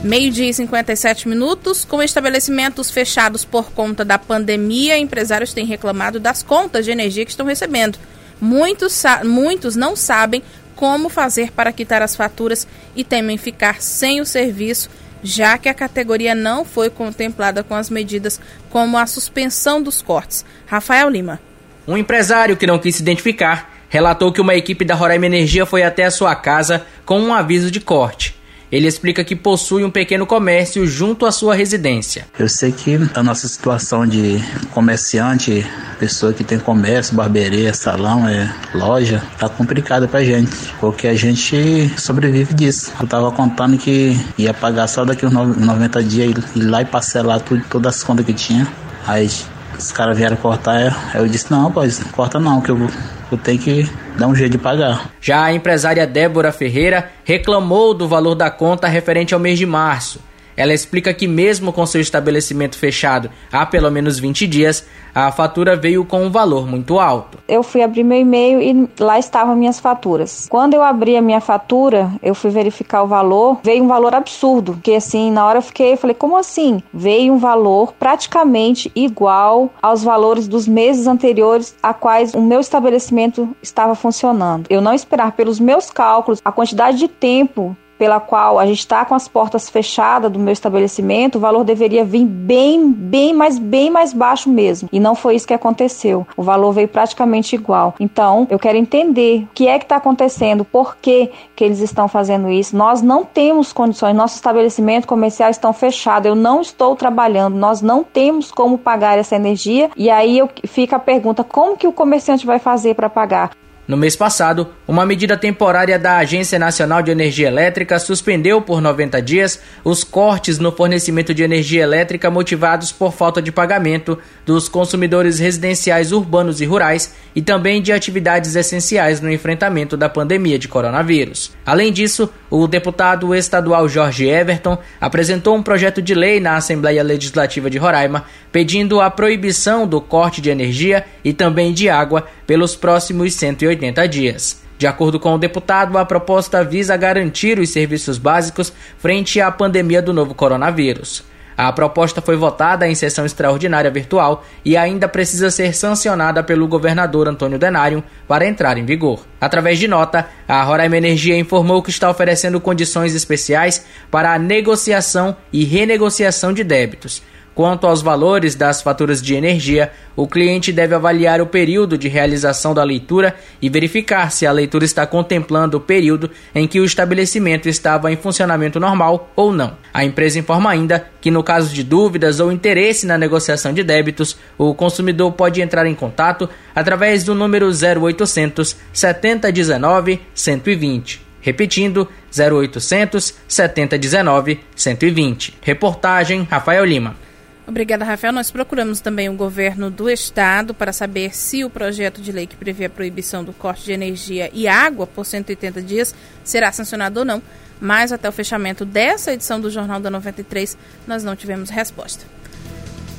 Meio-dia 0.03 0.49
e 0.49 0.53
57 0.53 1.27
minutos. 1.27 1.85
Com 1.85 2.01
estabelecimentos 2.03 2.91
fechados 2.91 3.45
por 3.45 3.71
conta 3.71 4.03
da 4.03 4.17
pandemia, 4.17 4.97
empresários 4.97 5.53
têm 5.53 5.65
reclamado 5.65 6.19
das 6.19 6.43
contas 6.43 6.83
de 6.83 6.91
energia 6.91 7.23
que 7.23 7.31
estão 7.31 7.45
recebendo. 7.45 7.97
Muitos, 8.39 9.03
muitos 9.25 9.75
não 9.75 9.97
sabem 9.97 10.41
como 10.79 11.09
fazer 11.09 11.51
para 11.51 11.73
quitar 11.73 12.01
as 12.01 12.15
faturas 12.15 12.65
e 12.95 13.03
temem 13.03 13.37
ficar 13.37 13.81
sem 13.81 14.21
o 14.21 14.25
serviço, 14.25 14.89
já 15.21 15.57
que 15.57 15.67
a 15.67 15.73
categoria 15.73 16.33
não 16.33 16.63
foi 16.63 16.89
contemplada 16.89 17.61
com 17.65 17.75
as 17.75 17.89
medidas 17.89 18.39
como 18.69 18.97
a 18.97 19.05
suspensão 19.05 19.83
dos 19.83 20.01
cortes. 20.01 20.45
Rafael 20.65 21.09
Lima. 21.09 21.37
Um 21.85 21.97
empresário 21.97 22.55
que 22.55 22.65
não 22.65 22.79
quis 22.79 22.95
se 22.95 23.01
identificar 23.01 23.77
relatou 23.89 24.31
que 24.31 24.39
uma 24.39 24.55
equipe 24.55 24.85
da 24.85 24.95
Roraima 24.95 25.25
Energia 25.25 25.65
foi 25.65 25.83
até 25.83 26.05
a 26.05 26.11
sua 26.11 26.33
casa 26.33 26.85
com 27.05 27.19
um 27.19 27.33
aviso 27.33 27.69
de 27.69 27.81
corte. 27.81 28.38
Ele 28.71 28.87
explica 28.87 29.23
que 29.23 29.35
possui 29.35 29.83
um 29.83 29.89
pequeno 29.89 30.25
comércio 30.25 30.85
junto 30.85 31.25
à 31.25 31.31
sua 31.31 31.55
residência. 31.55 32.27
Eu 32.37 32.47
sei 32.47 32.71
que 32.71 32.99
a 33.15 33.23
nossa 33.23 33.47
situação 33.47 34.05
de 34.05 34.39
comerciante, 34.71 35.65
pessoa 35.99 36.33
que 36.33 36.43
tem 36.43 36.59
comércio, 36.59 37.15
barbearia, 37.15 37.73
salão, 37.73 38.27
é, 38.27 38.53
loja, 38.75 39.23
tá 39.39 39.49
complicada 39.49 40.07
pra 40.07 40.23
gente, 40.23 40.55
porque 40.79 41.07
a 41.07 41.15
gente 41.15 41.91
sobrevive 41.97 42.53
disso. 42.53 42.93
Eu 42.99 43.07
tava 43.07 43.31
contando 43.31 43.77
que 43.77 44.15
ia 44.37 44.53
pagar 44.53 44.87
só 44.87 45.03
daqui 45.03 45.25
uns 45.25 45.33
90 45.33 46.03
dias 46.03 46.35
ir 46.55 46.61
lá 46.61 46.81
e 46.81 46.85
parcelar 46.85 47.41
tudo, 47.41 47.63
todas 47.69 47.95
as 47.95 48.03
contas 48.03 48.25
que 48.25 48.33
tinha. 48.33 48.67
Aí 49.07 49.29
os 49.77 49.91
caras 49.91 50.17
vieram 50.17 50.37
cortar, 50.37 51.11
eu 51.15 51.27
disse, 51.27 51.49
não, 51.49 51.71
pois, 51.71 51.99
corta 52.11 52.39
não, 52.39 52.61
que 52.61 52.69
eu, 52.69 52.89
eu 53.31 53.37
tenho 53.37 53.59
que 53.59 53.89
dar 54.19 54.27
um 54.27 54.35
jeito 54.35 54.51
de 54.51 54.57
pagar. 54.57 55.11
Já 55.21 55.45
a 55.45 55.53
empresária 55.53 56.05
Débora 56.05 56.51
Ferreira 56.51 57.09
reclamou 57.23 57.93
do 57.93 58.07
valor 58.07 58.35
da 58.35 58.51
conta 58.51 58.87
referente 58.87 59.33
ao 59.33 59.39
mês 59.39 59.57
de 59.57 59.65
março. 59.65 60.19
Ela 60.59 60.73
explica 60.73 61.13
que, 61.13 61.25
mesmo 61.25 61.71
com 61.71 61.85
seu 61.85 62.01
estabelecimento 62.01 62.77
fechado 62.77 63.31
há 63.49 63.65
pelo 63.65 63.89
menos 63.89 64.19
20 64.19 64.45
dias, 64.45 64.85
a 65.15 65.31
fatura 65.31 65.73
veio 65.73 66.03
com 66.03 66.25
um 66.25 66.29
valor 66.29 66.67
muito 66.67 66.99
alto. 66.99 67.37
Eu 67.47 67.63
fui 67.63 67.81
abrir 67.81 68.03
meu 68.03 68.19
e-mail 68.19 68.61
e 68.61 68.89
lá 69.01 69.17
estavam 69.17 69.55
minhas 69.55 69.79
faturas. 69.79 70.47
Quando 70.49 70.73
eu 70.73 70.83
abri 70.83 71.15
a 71.15 71.21
minha 71.21 71.39
fatura, 71.39 72.11
eu 72.21 72.35
fui 72.35 72.51
verificar 72.51 73.03
o 73.03 73.07
valor, 73.07 73.61
veio 73.63 73.85
um 73.85 73.87
valor 73.87 74.13
absurdo. 74.13 74.77
Que 74.83 74.95
assim, 74.95 75.31
na 75.31 75.45
hora 75.45 75.59
eu 75.59 75.63
fiquei, 75.63 75.93
eu 75.93 75.97
falei, 75.97 76.13
como 76.13 76.35
assim? 76.35 76.83
Veio 76.93 77.31
um 77.31 77.37
valor 77.37 77.93
praticamente 77.93 78.91
igual 78.93 79.71
aos 79.81 80.03
valores 80.03 80.45
dos 80.45 80.67
meses 80.67 81.07
anteriores 81.07 81.73
a 81.81 81.93
quais 81.93 82.33
o 82.33 82.41
meu 82.41 82.59
estabelecimento 82.59 83.55
estava 83.63 83.95
funcionando. 83.95 84.67
Eu 84.69 84.81
não 84.81 84.93
esperar 84.93 85.31
pelos 85.31 85.57
meus 85.57 85.89
cálculos 85.89 86.41
a 86.43 86.51
quantidade 86.51 86.97
de 86.97 87.07
tempo 87.07 87.77
pela 87.99 88.19
qual 88.21 88.57
a 88.57 88.65
gente 88.65 88.79
está 88.79 89.03
com 89.03 89.13
as 89.13 89.27
portas 89.27 89.69
fechadas 89.69 90.31
do 90.31 90.39
meu 90.39 90.53
estabelecimento, 90.53 91.35
o 91.35 91.41
valor 91.41 91.65
deveria 91.65 92.05
vir 92.05 92.25
bem, 92.25 92.89
bem, 92.89 93.33
mas 93.33 93.59
bem 93.59 93.89
mais 93.89 94.13
baixo 94.13 94.49
mesmo. 94.49 94.87
E 94.91 95.01
não 95.01 95.13
foi 95.13 95.35
isso 95.35 95.45
que 95.45 95.53
aconteceu. 95.53 96.25
O 96.37 96.41
valor 96.41 96.71
veio 96.71 96.87
praticamente 96.87 97.55
igual. 97.55 97.93
Então, 97.99 98.47
eu 98.49 98.57
quero 98.57 98.77
entender 98.77 99.43
o 99.43 99.53
que 99.53 99.67
é 99.67 99.77
que 99.77 99.83
está 99.83 99.97
acontecendo, 99.97 100.63
por 100.63 100.95
que, 100.95 101.29
que 101.53 101.63
eles 101.63 101.81
estão 101.81 102.07
fazendo 102.07 102.49
isso. 102.49 102.75
Nós 102.75 103.01
não 103.01 103.25
temos 103.25 103.73
condições, 103.73 104.15
nossos 104.15 104.37
estabelecimentos 104.37 105.05
comerciais 105.05 105.57
estão 105.57 105.73
fechados. 105.73 106.29
Eu 106.29 106.35
não 106.35 106.61
estou 106.61 106.95
trabalhando, 106.95 107.57
nós 107.57 107.81
não 107.81 108.01
temos 108.01 108.49
como 108.49 108.77
pagar 108.77 109.17
essa 109.17 109.35
energia. 109.35 109.89
E 109.97 110.09
aí 110.09 110.37
eu, 110.37 110.49
fica 110.65 110.95
a 110.95 110.99
pergunta: 110.99 111.43
como 111.43 111.75
que 111.75 111.87
o 111.87 111.91
comerciante 111.91 112.45
vai 112.45 112.59
fazer 112.59 112.95
para 112.95 113.09
pagar? 113.09 113.51
No 113.89 113.97
mês 113.97 114.15
passado, 114.15 114.69
uma 114.87 115.03
medida 115.03 115.35
temporária 115.35 115.97
da 115.97 116.17
Agência 116.17 116.59
Nacional 116.59 117.01
de 117.01 117.09
Energia 117.09 117.47
Elétrica 117.47 117.97
suspendeu 117.97 118.61
por 118.61 118.81
90 118.81 119.19
dias 119.19 119.59
os 119.83 120.03
cortes 120.03 120.59
no 120.59 120.71
fornecimento 120.71 121.33
de 121.33 121.41
energia 121.41 121.81
elétrica 121.81 122.29
motivados 122.29 122.91
por 122.91 123.11
falta 123.11 123.41
de 123.41 123.51
pagamento 123.51 124.19
dos 124.45 124.69
consumidores 124.69 125.39
residenciais 125.39 126.11
urbanos 126.11 126.61
e 126.61 126.65
rurais 126.65 127.15
e 127.35 127.41
também 127.41 127.81
de 127.81 127.91
atividades 127.91 128.55
essenciais 128.55 129.21
no 129.21 129.31
enfrentamento 129.31 129.97
da 129.97 130.07
pandemia 130.07 130.59
de 130.59 130.67
coronavírus. 130.67 131.51
Além 131.65 131.91
disso, 131.91 132.31
o 132.49 132.67
deputado 132.67 133.33
estadual 133.35 133.87
Jorge 133.87 134.27
Everton 134.27 134.77
apresentou 134.99 135.55
um 135.55 135.63
projeto 135.63 136.01
de 136.01 136.15
lei 136.15 136.39
na 136.39 136.55
Assembleia 136.55 137.03
Legislativa 137.03 137.69
de 137.69 137.77
Roraima 137.77 138.25
pedindo 138.51 138.99
a 138.99 139.09
proibição 139.09 139.87
do 139.87 140.01
corte 140.01 140.41
de 140.41 140.49
energia 140.49 141.05
e 141.23 141.31
também 141.31 141.73
de 141.73 141.89
água 141.89 142.27
pelos 142.47 142.75
próximos 142.75 143.33
180 143.35 144.07
dias. 144.07 144.61
De 144.77 144.87
acordo 144.87 145.19
com 145.19 145.35
o 145.35 145.37
deputado, 145.37 145.97
a 145.97 146.05
proposta 146.05 146.63
visa 146.63 146.95
garantir 146.95 147.59
os 147.59 147.69
serviços 147.69 148.17
básicos 148.17 148.71
frente 148.97 149.41
à 149.41 149.51
pandemia 149.51 150.01
do 150.01 150.13
novo 150.13 150.33
coronavírus. 150.33 151.23
A 151.61 151.73
proposta 151.73 152.21
foi 152.21 152.37
votada 152.37 152.87
em 152.87 152.95
sessão 152.95 153.25
extraordinária 153.25 153.91
virtual 153.91 154.45
e 154.63 154.77
ainda 154.77 155.09
precisa 155.09 155.51
ser 155.51 155.75
sancionada 155.75 156.41
pelo 156.41 156.65
governador 156.69 157.27
Antônio 157.27 157.59
Denário 157.59 158.01
para 158.25 158.47
entrar 158.47 158.77
em 158.77 158.85
vigor. 158.85 159.25
Através 159.41 159.77
de 159.77 159.85
nota, 159.85 160.25
a 160.47 160.63
Roraima 160.63 160.95
Energia 160.95 161.37
informou 161.37 161.83
que 161.83 161.89
está 161.89 162.09
oferecendo 162.09 162.61
condições 162.61 163.13
especiais 163.13 163.85
para 164.09 164.33
a 164.33 164.39
negociação 164.39 165.35
e 165.51 165.65
renegociação 165.65 166.53
de 166.53 166.63
débitos 166.63 167.21
Quanto 167.53 167.87
aos 167.87 168.01
valores 168.01 168.55
das 168.55 168.81
faturas 168.81 169.21
de 169.21 169.35
energia, 169.35 169.91
o 170.15 170.27
cliente 170.27 170.71
deve 170.71 170.95
avaliar 170.95 171.41
o 171.41 171.45
período 171.45 171.97
de 171.97 172.07
realização 172.07 172.73
da 172.73 172.83
leitura 172.83 173.35
e 173.61 173.69
verificar 173.69 174.31
se 174.31 174.45
a 174.45 174.51
leitura 174.51 174.85
está 174.85 175.05
contemplando 175.05 175.77
o 175.77 175.81
período 175.81 176.29
em 176.55 176.67
que 176.67 176.79
o 176.79 176.85
estabelecimento 176.85 177.67
estava 177.67 178.11
em 178.11 178.15
funcionamento 178.15 178.79
normal 178.79 179.31
ou 179.35 179.51
não. 179.51 179.77
A 179.93 180.05
empresa 180.05 180.39
informa 180.39 180.71
ainda 180.71 181.05
que, 181.19 181.31
no 181.31 181.43
caso 181.43 181.73
de 181.73 181.83
dúvidas 181.83 182.39
ou 182.39 182.51
interesse 182.51 183.05
na 183.05 183.17
negociação 183.17 183.73
de 183.73 183.83
débitos, 183.83 184.37
o 184.57 184.73
consumidor 184.73 185.31
pode 185.33 185.61
entrar 185.61 185.85
em 185.85 185.95
contato 185.95 186.49
através 186.73 187.23
do 187.23 187.35
número 187.35 187.67
0800 187.67 188.75
7019 188.93 190.21
120. 190.33 191.27
Repetindo, 191.41 192.07
0800 192.37 193.33
7019 193.47 194.59
120. 194.75 195.57
Reportagem 195.61 196.47
Rafael 196.49 196.85
Lima. 196.85 197.28
Obrigada, 197.69 198.03
Rafael. 198.03 198.33
Nós 198.33 198.49
procuramos 198.49 198.99
também 198.99 199.29
o 199.29 199.33
governo 199.33 199.91
do 199.91 200.09
estado 200.09 200.73
para 200.73 200.91
saber 200.91 201.35
se 201.35 201.63
o 201.63 201.69
projeto 201.69 202.19
de 202.19 202.31
lei 202.31 202.47
que 202.47 202.55
prevê 202.55 202.85
a 202.85 202.89
proibição 202.89 203.43
do 203.43 203.53
corte 203.53 203.85
de 203.85 203.91
energia 203.91 204.49
e 204.51 204.67
água 204.67 205.05
por 205.05 205.23
180 205.23 205.79
dias 205.83 206.15
será 206.43 206.71
sancionado 206.71 207.19
ou 207.19 207.25
não, 207.25 207.43
mas 207.79 208.11
até 208.11 208.27
o 208.27 208.31
fechamento 208.31 208.83
dessa 208.83 209.33
edição 209.33 209.61
do 209.61 209.69
Jornal 209.69 209.99
da 209.99 210.09
93 210.09 210.75
nós 211.05 211.23
não 211.23 211.35
tivemos 211.35 211.69
resposta. 211.69 212.25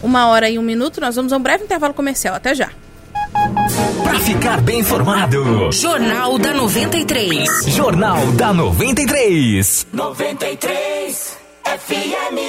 Uma 0.02 0.26
hora 0.26 0.50
e 0.50 0.58
um 0.58 0.62
minuto, 0.62 1.00
nós 1.00 1.14
vamos 1.14 1.32
a 1.32 1.36
um 1.36 1.40
breve 1.40 1.62
intervalo 1.62 1.94
comercial. 1.94 2.34
Até 2.34 2.52
já. 2.52 2.70
Para 4.02 4.18
ficar 4.18 4.60
bem 4.62 4.80
informado. 4.80 5.70
Jornal 5.70 6.40
da 6.40 6.52
93. 6.52 7.66
Jornal 7.68 8.26
da 8.32 8.52
93. 8.52 9.86
93. 9.92 11.29
FM. 11.78 12.40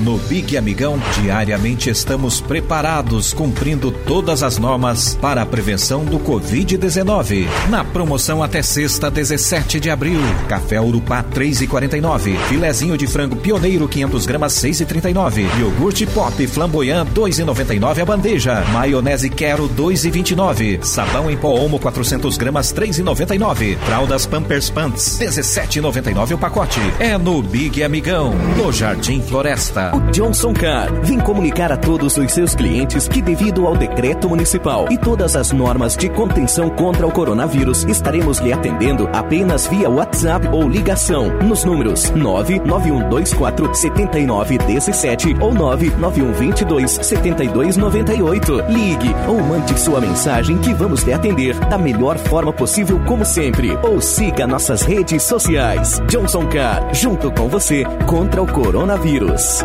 No 0.00 0.18
Big 0.18 0.56
Amigão, 0.56 1.00
diariamente 1.20 1.88
estamos 1.88 2.40
preparados, 2.40 3.32
cumprindo 3.32 3.90
todas 3.90 4.42
as 4.42 4.58
normas 4.58 5.16
para 5.20 5.40
a 5.40 5.46
prevenção 5.46 6.04
do 6.04 6.18
Covid-19. 6.18 7.46
Na 7.70 7.84
promoção 7.84 8.42
até 8.42 8.60
sexta, 8.60 9.10
17 9.10 9.80
de 9.80 9.88
abril. 9.88 10.20
Café 10.48 10.80
Urupá 10.80 11.22
3,49. 11.22 12.36
Filezinho 12.48 12.98
de 12.98 13.06
frango 13.06 13.36
pioneiro 13.36 13.88
500 13.88 14.26
gramas 14.26 14.52
6,39. 14.54 15.46
Iogurte 15.60 16.04
Pop 16.06 16.46
Flamboyant 16.46 17.06
2,99 17.14 18.02
a 18.02 18.04
bandeja. 18.04 18.60
Maionese 18.72 19.30
Quero 19.30 19.68
2,29. 19.68 20.82
Sabão 20.82 21.30
em 21.30 21.36
pó 21.36 21.54
Omo 21.54 21.78
400 21.78 22.36
gramas 22.36 22.72
3,99. 22.74 23.78
Fraldas 23.78 24.26
Pampers 24.26 24.68
Pants 24.70 25.18
17,99 25.20 26.34
o 26.34 26.38
pacote. 26.38 26.80
É 26.98 27.16
no 27.16 27.42
Big 27.42 27.82
Amigão 27.82 28.34
no 28.56 28.72
Jardim 28.72 29.20
Floresta. 29.20 29.94
O 29.94 30.00
Johnson 30.10 30.54
Car 30.54 30.92
vem 31.02 31.20
comunicar 31.20 31.70
a 31.70 31.76
todos 31.76 32.16
os 32.16 32.32
seus 32.32 32.54
clientes 32.54 33.06
que, 33.06 33.20
devido 33.20 33.66
ao 33.66 33.76
decreto 33.76 34.28
municipal 34.28 34.86
e 34.90 34.96
todas 34.96 35.36
as 35.36 35.52
normas 35.52 35.94
de 35.96 36.08
contenção 36.08 36.70
contra 36.70 37.06
o 37.06 37.12
coronavírus, 37.12 37.84
estaremos 37.84 38.38
lhe 38.38 38.52
atendendo 38.52 39.08
apenas 39.12 39.66
via 39.66 39.90
WhatsApp 39.90 40.48
ou 40.48 40.68
ligação 40.68 41.28
nos 41.42 41.64
números 41.64 42.10
99124 42.10 43.74
7917 43.74 45.36
ou 45.38 45.52
99122 45.52 46.90
7298. 47.02 48.64
Ligue 48.68 49.14
ou 49.28 49.42
mande 49.42 49.78
sua 49.78 50.00
mensagem 50.00 50.56
que 50.58 50.72
vamos 50.72 51.02
lhe 51.02 51.12
atender 51.12 51.58
da 51.66 51.76
melhor 51.76 52.16
forma 52.18 52.52
possível, 52.52 52.98
como 53.06 53.24
sempre. 53.24 53.76
Ou 53.82 54.00
siga 54.00 54.46
nossas 54.46 54.82
redes 54.82 55.22
sociais. 55.22 56.00
Johnson 56.08 56.46
Car, 56.46 56.94
junto 56.94 57.30
com 57.32 57.48
você 57.48 57.84
contra 58.06 58.42
o 58.42 58.45
coronavírus. 58.46 59.64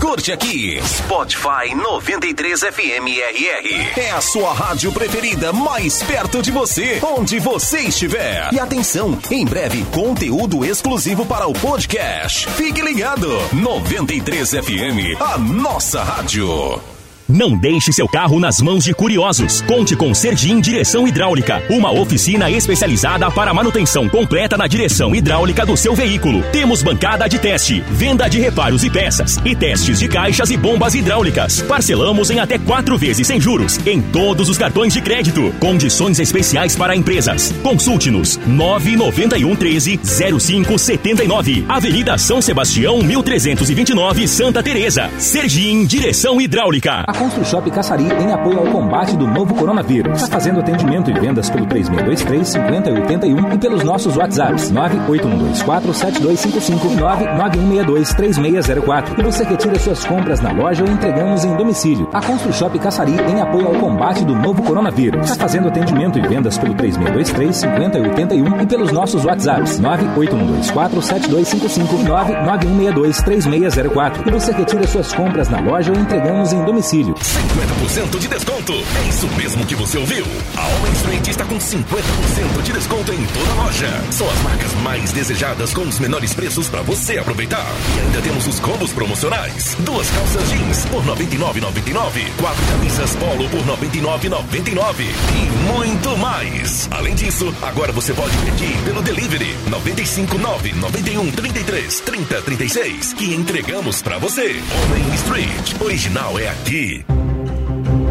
curte 0.00 0.30
aqui. 0.30 0.80
Spotify 0.84 1.74
93 1.74 2.60
FM 2.60 3.08
RR. 3.18 4.00
É 4.00 4.10
a 4.12 4.20
sua 4.20 4.52
rádio 4.52 4.92
preferida 4.92 5.52
mais 5.52 6.00
perto 6.04 6.40
de 6.40 6.52
você, 6.52 7.00
onde 7.02 7.40
você 7.40 7.80
estiver. 7.80 8.52
E 8.52 8.60
atenção, 8.60 9.18
em 9.32 9.44
breve, 9.44 9.84
conteúdo 9.86 10.64
exclusivo 10.64 11.26
para 11.26 11.48
o 11.48 11.52
podcast. 11.52 12.48
Fique 12.50 12.80
ligado. 12.82 13.28
93 13.52 14.50
FM, 14.50 15.20
a 15.20 15.38
nossa 15.38 16.04
rádio. 16.04 16.93
Não 17.28 17.56
deixe 17.56 17.90
seu 17.90 18.06
carro 18.06 18.38
nas 18.38 18.60
mãos 18.60 18.84
de 18.84 18.92
curiosos. 18.92 19.62
Conte 19.62 19.96
com 19.96 20.12
Serdim 20.12 20.60
Direção 20.60 21.08
Hidráulica, 21.08 21.62
uma 21.70 21.90
oficina 21.90 22.50
especializada 22.50 23.30
para 23.30 23.54
manutenção 23.54 24.06
completa 24.10 24.58
na 24.58 24.66
direção 24.66 25.14
hidráulica 25.14 25.64
do 25.64 25.74
seu 25.74 25.94
veículo. 25.94 26.42
Temos 26.52 26.82
bancada 26.82 27.26
de 27.26 27.38
teste, 27.38 27.82
venda 27.90 28.28
de 28.28 28.38
reparos 28.38 28.84
e 28.84 28.90
peças 28.90 29.38
e 29.42 29.56
testes 29.56 29.98
de 29.98 30.06
caixas 30.06 30.50
e 30.50 30.56
bombas 30.56 30.94
hidráulicas. 30.94 31.62
Parcelamos 31.62 32.30
em 32.30 32.40
até 32.40 32.58
quatro 32.58 32.98
vezes 32.98 33.26
sem 33.26 33.40
juros 33.40 33.80
em 33.86 34.02
todos 34.02 34.50
os 34.50 34.58
cartões 34.58 34.92
de 34.92 35.00
crédito. 35.00 35.50
Condições 35.58 36.18
especiais 36.18 36.76
para 36.76 36.94
empresas. 36.94 37.54
Consulte-nos 37.62 38.38
991 38.46 39.56
13 39.56 40.00
0579. 40.04 41.64
Avenida 41.70 42.18
São 42.18 42.42
Sebastião 42.42 43.02
1329, 43.02 44.28
Santa 44.28 44.62
Teresa. 44.62 45.10
Serdim 45.18 45.86
Direção 45.86 46.38
Hidráulica. 46.38 47.14
ConstruShop 47.24 47.70
Caçari, 47.70 48.04
em 48.04 48.32
apoio 48.32 48.58
ao 48.58 48.66
combate 48.66 49.16
do 49.16 49.26
novo 49.26 49.54
coronavírus, 49.54 50.20
está 50.20 50.34
fazendo 50.34 50.60
atendimento 50.60 51.10
e 51.10 51.14
vendas 51.14 51.48
pelo 51.48 51.64
3623 51.64 52.48
5081 52.48 53.54
e 53.54 53.58
pelos 53.58 53.82
nossos 53.82 54.14
WhatsApps 54.14 54.70
98124 54.70 55.94
7255 55.94 56.86
e 56.86 56.96
99162 56.96 58.14
3604. 58.14 59.14
E 59.18 59.22
você 59.22 59.42
retira 59.44 59.78
suas 59.78 60.04
compras 60.04 60.40
na 60.42 60.52
loja 60.52 60.84
ou 60.84 60.90
entregamos 60.90 61.46
em 61.46 61.56
domicílio. 61.56 62.10
A 62.12 62.20
ConstruShop 62.20 62.78
Caçari, 62.78 63.12
em 63.12 63.40
apoio 63.40 63.68
ao 63.68 63.74
combate 63.76 64.22
do 64.22 64.34
novo 64.34 64.62
coronavírus, 64.62 65.30
está 65.30 65.44
fazendo 65.44 65.68
atendimento 65.68 66.18
e 66.18 66.22
vendas 66.28 66.58
pelo 66.58 66.74
3623 66.74 67.56
5081 67.56 68.60
e 68.60 68.66
pelos 68.66 68.92
nossos 68.92 69.24
WhatsApps 69.24 69.78
98124 69.78 71.00
7255 71.00 71.94
e 71.94 72.04
99162 72.04 73.22
3604. 73.22 74.28
E 74.28 74.30
você 74.30 74.52
retira 74.52 74.86
suas 74.86 75.10
compras 75.14 75.48
na 75.48 75.60
loja 75.60 75.90
ou 75.90 75.98
entregamos 75.98 76.52
em 76.52 76.62
domicílio. 76.64 77.03
50% 77.12 78.18
de 78.18 78.28
desconto. 78.28 78.72
É 78.72 79.08
isso 79.08 79.26
mesmo 79.36 79.64
que 79.66 79.74
você 79.74 79.98
ouviu. 79.98 80.24
A 80.56 80.66
Home 80.66 80.96
Street 80.96 81.28
está 81.28 81.44
com 81.44 81.58
50% 81.58 82.62
de 82.62 82.72
desconto 82.72 83.12
em 83.12 83.24
toda 83.26 83.50
a 83.50 83.64
loja. 83.64 83.88
São 84.10 84.28
as 84.30 84.42
marcas 84.42 84.72
mais 84.82 85.12
desejadas 85.12 85.72
com 85.74 85.82
os 85.82 85.98
menores 85.98 86.32
preços 86.34 86.68
para 86.68 86.82
você 86.82 87.18
aproveitar. 87.18 87.66
E 87.96 88.00
ainda 88.00 88.22
temos 88.22 88.46
os 88.46 88.60
combos 88.60 88.92
promocionais. 88.92 89.76
Duas 89.80 90.08
calças 90.10 90.48
jeans 90.50 90.84
por 90.86 91.04
99,99. 91.04 92.30
Quatro 92.38 92.66
camisas 92.66 93.16
polo 93.16 93.48
por 93.48 93.60
99,99. 93.60 94.94
E 95.00 95.72
muito 95.72 96.16
mais. 96.18 96.88
Além 96.90 97.14
disso, 97.14 97.54
agora 97.62 97.92
você 97.92 98.12
pode 98.12 98.36
pedir 98.38 98.76
pelo 98.84 99.02
delivery 99.02 99.56
959 99.68 100.72
91 100.74 101.30
33 101.32 102.00
30 102.00 102.42
36 102.42 103.12
que 103.14 103.34
entregamos 103.34 104.02
para 104.02 104.18
você. 104.18 104.62
Home 104.90 105.14
Street. 105.16 105.80
Original 105.80 106.38
é 106.38 106.48
aqui. 106.48 106.93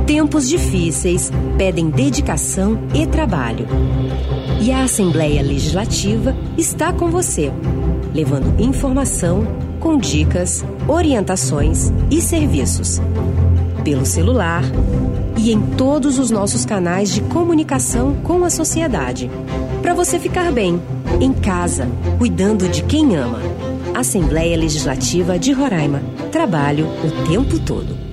Tempos 0.05 0.49
difíceis 0.49 1.31
pedem 1.57 1.89
dedicação 1.89 2.77
e 2.93 3.07
trabalho. 3.07 3.65
E 4.61 4.69
a 4.69 4.83
Assembleia 4.83 5.41
Legislativa 5.41 6.35
está 6.57 6.91
com 6.91 7.09
você, 7.09 7.53
levando 8.13 8.59
informação, 8.61 9.47
com 9.79 9.97
dicas, 9.97 10.65
orientações 10.89 11.91
e 12.11 12.21
serviços. 12.21 12.99
Pelo 13.85 14.05
celular 14.05 14.63
e 15.37 15.53
em 15.53 15.61
todos 15.61 16.19
os 16.19 16.29
nossos 16.29 16.65
canais 16.65 17.09
de 17.13 17.21
comunicação 17.21 18.15
com 18.23 18.43
a 18.43 18.49
sociedade. 18.49 19.31
Para 19.81 19.93
você 19.93 20.19
ficar 20.19 20.51
bem, 20.51 20.81
em 21.21 21.31
casa, 21.31 21.87
cuidando 22.17 22.67
de 22.67 22.83
quem 22.83 23.15
ama. 23.15 23.39
Assembleia 23.93 24.57
Legislativa 24.57 25.39
de 25.39 25.53
Roraima. 25.53 26.01
Trabalho 26.29 26.87
o 26.87 27.27
tempo 27.27 27.57
todo. 27.59 28.12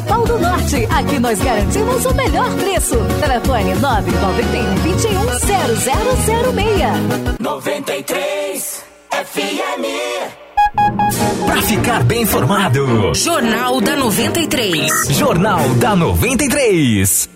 Pau 0.00 0.24
do 0.24 0.38
Norte. 0.38 0.86
Aqui 0.90 1.18
nós 1.18 1.38
garantimos 1.38 2.04
o 2.04 2.14
melhor 2.14 2.50
preço. 2.56 2.96
Telefone 3.20 3.74
991 3.76 4.74
21 4.76 5.24
0006. 6.54 7.38
93 7.38 8.84
FM. 9.10 10.44
Para 11.46 11.62
ficar 11.62 12.02
bem 12.02 12.22
informado. 12.22 13.14
Jornal 13.14 13.80
da 13.80 13.94
93. 13.96 15.08
Jornal 15.10 15.60
da 15.76 15.94
93. 15.94 17.30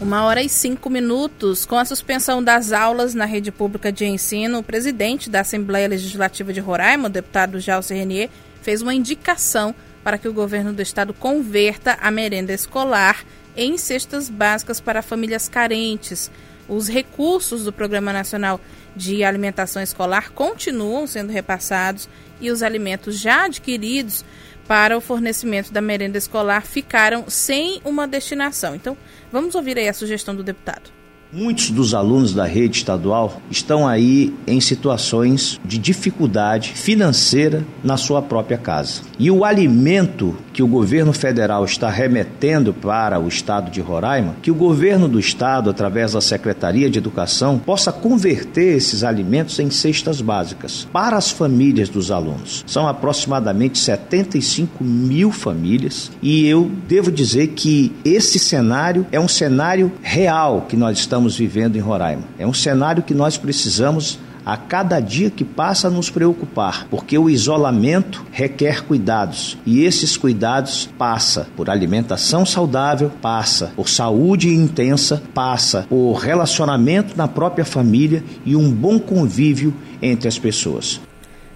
Uma 0.00 0.24
hora 0.24 0.42
e 0.42 0.48
cinco 0.48 0.88
minutos. 0.88 1.66
Com 1.66 1.76
a 1.76 1.84
suspensão 1.84 2.42
das 2.42 2.72
aulas 2.72 3.14
na 3.14 3.26
rede 3.26 3.52
pública 3.52 3.92
de 3.92 4.06
ensino, 4.06 4.60
o 4.60 4.62
presidente 4.62 5.28
da 5.28 5.40
Assembleia 5.40 5.86
Legislativa 5.86 6.54
de 6.54 6.60
Roraima, 6.60 7.08
o 7.08 7.10
deputado 7.10 7.60
Jalce 7.60 7.92
Renier, 7.92 8.30
fez 8.62 8.80
uma 8.80 8.94
indicação 8.94 9.74
para 10.02 10.18
que 10.18 10.28
o 10.28 10.32
governo 10.32 10.72
do 10.72 10.82
estado 10.82 11.12
converta 11.12 11.98
a 12.00 12.10
merenda 12.10 12.52
escolar 12.52 13.24
em 13.56 13.76
cestas 13.76 14.28
básicas 14.28 14.80
para 14.80 15.02
famílias 15.02 15.48
carentes. 15.48 16.30
Os 16.68 16.88
recursos 16.88 17.64
do 17.64 17.72
Programa 17.72 18.12
Nacional 18.12 18.60
de 18.94 19.24
Alimentação 19.24 19.82
Escolar 19.82 20.30
continuam 20.32 21.06
sendo 21.06 21.32
repassados 21.32 22.08
e 22.40 22.50
os 22.50 22.62
alimentos 22.62 23.18
já 23.18 23.44
adquiridos 23.44 24.24
para 24.66 24.96
o 24.96 25.00
fornecimento 25.00 25.72
da 25.72 25.80
merenda 25.80 26.16
escolar 26.16 26.62
ficaram 26.62 27.28
sem 27.28 27.80
uma 27.84 28.06
destinação. 28.06 28.74
Então, 28.74 28.96
vamos 29.32 29.54
ouvir 29.54 29.76
aí 29.78 29.88
a 29.88 29.92
sugestão 29.92 30.34
do 30.34 30.44
deputado. 30.44 30.99
Muitos 31.32 31.70
dos 31.70 31.94
alunos 31.94 32.34
da 32.34 32.44
rede 32.44 32.78
estadual 32.78 33.40
estão 33.48 33.86
aí 33.86 34.34
em 34.48 34.60
situações 34.60 35.60
de 35.64 35.78
dificuldade 35.78 36.72
financeira 36.72 37.64
na 37.84 37.96
sua 37.96 38.20
própria 38.20 38.58
casa. 38.58 39.02
E 39.16 39.30
o 39.30 39.44
alimento 39.44 40.36
que 40.52 40.60
o 40.60 40.66
governo 40.66 41.12
federal 41.12 41.64
está 41.64 41.88
remetendo 41.88 42.74
para 42.74 43.20
o 43.20 43.28
estado 43.28 43.70
de 43.70 43.80
Roraima, 43.80 44.34
que 44.42 44.50
o 44.50 44.54
governo 44.56 45.06
do 45.06 45.20
estado, 45.20 45.70
através 45.70 46.14
da 46.14 46.20
Secretaria 46.20 46.90
de 46.90 46.98
Educação, 46.98 47.60
possa 47.60 47.92
converter 47.92 48.76
esses 48.76 49.04
alimentos 49.04 49.56
em 49.60 49.70
cestas 49.70 50.20
básicas 50.20 50.88
para 50.92 51.16
as 51.16 51.30
famílias 51.30 51.88
dos 51.88 52.10
alunos. 52.10 52.64
São 52.66 52.88
aproximadamente 52.88 53.78
75 53.78 54.82
mil 54.82 55.30
famílias 55.30 56.10
e 56.20 56.44
eu 56.48 56.68
devo 56.88 57.12
dizer 57.12 57.48
que 57.48 57.92
esse 58.04 58.38
cenário 58.40 59.06
é 59.12 59.20
um 59.20 59.28
cenário 59.28 59.92
real 60.02 60.66
que 60.68 60.76
nós 60.76 60.98
estamos 60.98 61.19
estamos 61.20 61.36
vivendo 61.36 61.76
em 61.76 61.80
Roraima. 61.80 62.22
É 62.38 62.46
um 62.46 62.54
cenário 62.54 63.02
que 63.02 63.12
nós 63.12 63.36
precisamos 63.36 64.18
a 64.44 64.56
cada 64.56 64.98
dia 65.00 65.28
que 65.30 65.44
passa 65.44 65.90
nos 65.90 66.08
preocupar, 66.08 66.86
porque 66.90 67.18
o 67.18 67.28
isolamento 67.28 68.24
requer 68.32 68.82
cuidados 68.84 69.58
e 69.66 69.84
esses 69.84 70.16
cuidados 70.16 70.88
passa 70.96 71.46
por 71.54 71.68
alimentação 71.68 72.46
saudável, 72.46 73.12
passa 73.20 73.70
por 73.76 73.86
saúde 73.86 74.48
intensa, 74.48 75.22
passa 75.34 75.86
por 75.90 76.14
relacionamento 76.14 77.14
na 77.14 77.28
própria 77.28 77.66
família 77.66 78.24
e 78.46 78.56
um 78.56 78.72
bom 78.72 78.98
convívio 78.98 79.74
entre 80.00 80.26
as 80.26 80.38
pessoas. 80.38 81.02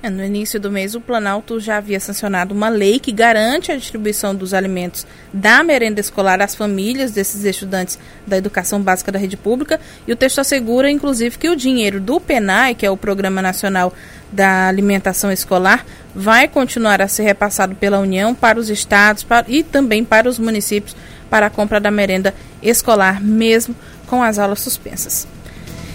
É, 0.05 0.11
no 0.11 0.23
início 0.23 0.61
do 0.61 0.71
mês, 0.71 0.95
o 0.95 1.01
Planalto 1.01 1.59
já 1.59 1.79
havia 1.79 1.99
sancionado 1.99 2.55
uma 2.55 2.69
lei 2.69 2.99
que 2.99 3.11
garante 3.11 3.73
a 3.73 3.77
distribuição 3.77 4.35
dos 4.35 4.53
alimentos 4.53 5.07
da 5.33 5.64
merenda 5.64 5.99
escolar 5.99 6.43
às 6.43 6.55
famílias 6.55 7.11
desses 7.11 7.43
estudantes 7.43 7.99
da 8.27 8.37
educação 8.37 8.83
básica 8.83 9.11
da 9.11 9.19
rede 9.19 9.38
pública. 9.38 9.81
E 10.07 10.12
o 10.12 10.17
texto 10.17 10.40
assegura, 10.40 10.90
inclusive, 10.90 11.38
que 11.38 11.49
o 11.49 11.57
dinheiro 11.57 12.03
do 12.03 12.21
PENAI, 12.21 12.75
que 12.75 12.85
é 12.85 12.90
o 12.90 12.99
Programa 12.99 13.40
Nacional 13.40 13.95
da 14.31 14.69
Alimentação 14.69 15.33
Escolar, 15.33 15.87
vai 16.14 16.49
continuar 16.49 17.01
a 17.01 17.09
ser 17.09 17.23
repassado 17.23 17.75
pela 17.75 17.99
União 17.99 18.35
para 18.35 18.61
os 18.61 18.69
estados 18.69 19.23
para, 19.23 19.47
e 19.49 19.62
também 19.62 20.05
para 20.05 20.29
os 20.29 20.38
municípios 20.38 20.95
para 21.31 21.47
a 21.47 21.51
compra 21.51 21.81
da 21.81 21.90
merenda 21.90 22.35
escolar, 22.62 23.23
mesmo 23.23 23.75
com 24.07 24.23
as 24.23 24.38
aulas 24.38 24.61
suspensas. 24.61 25.34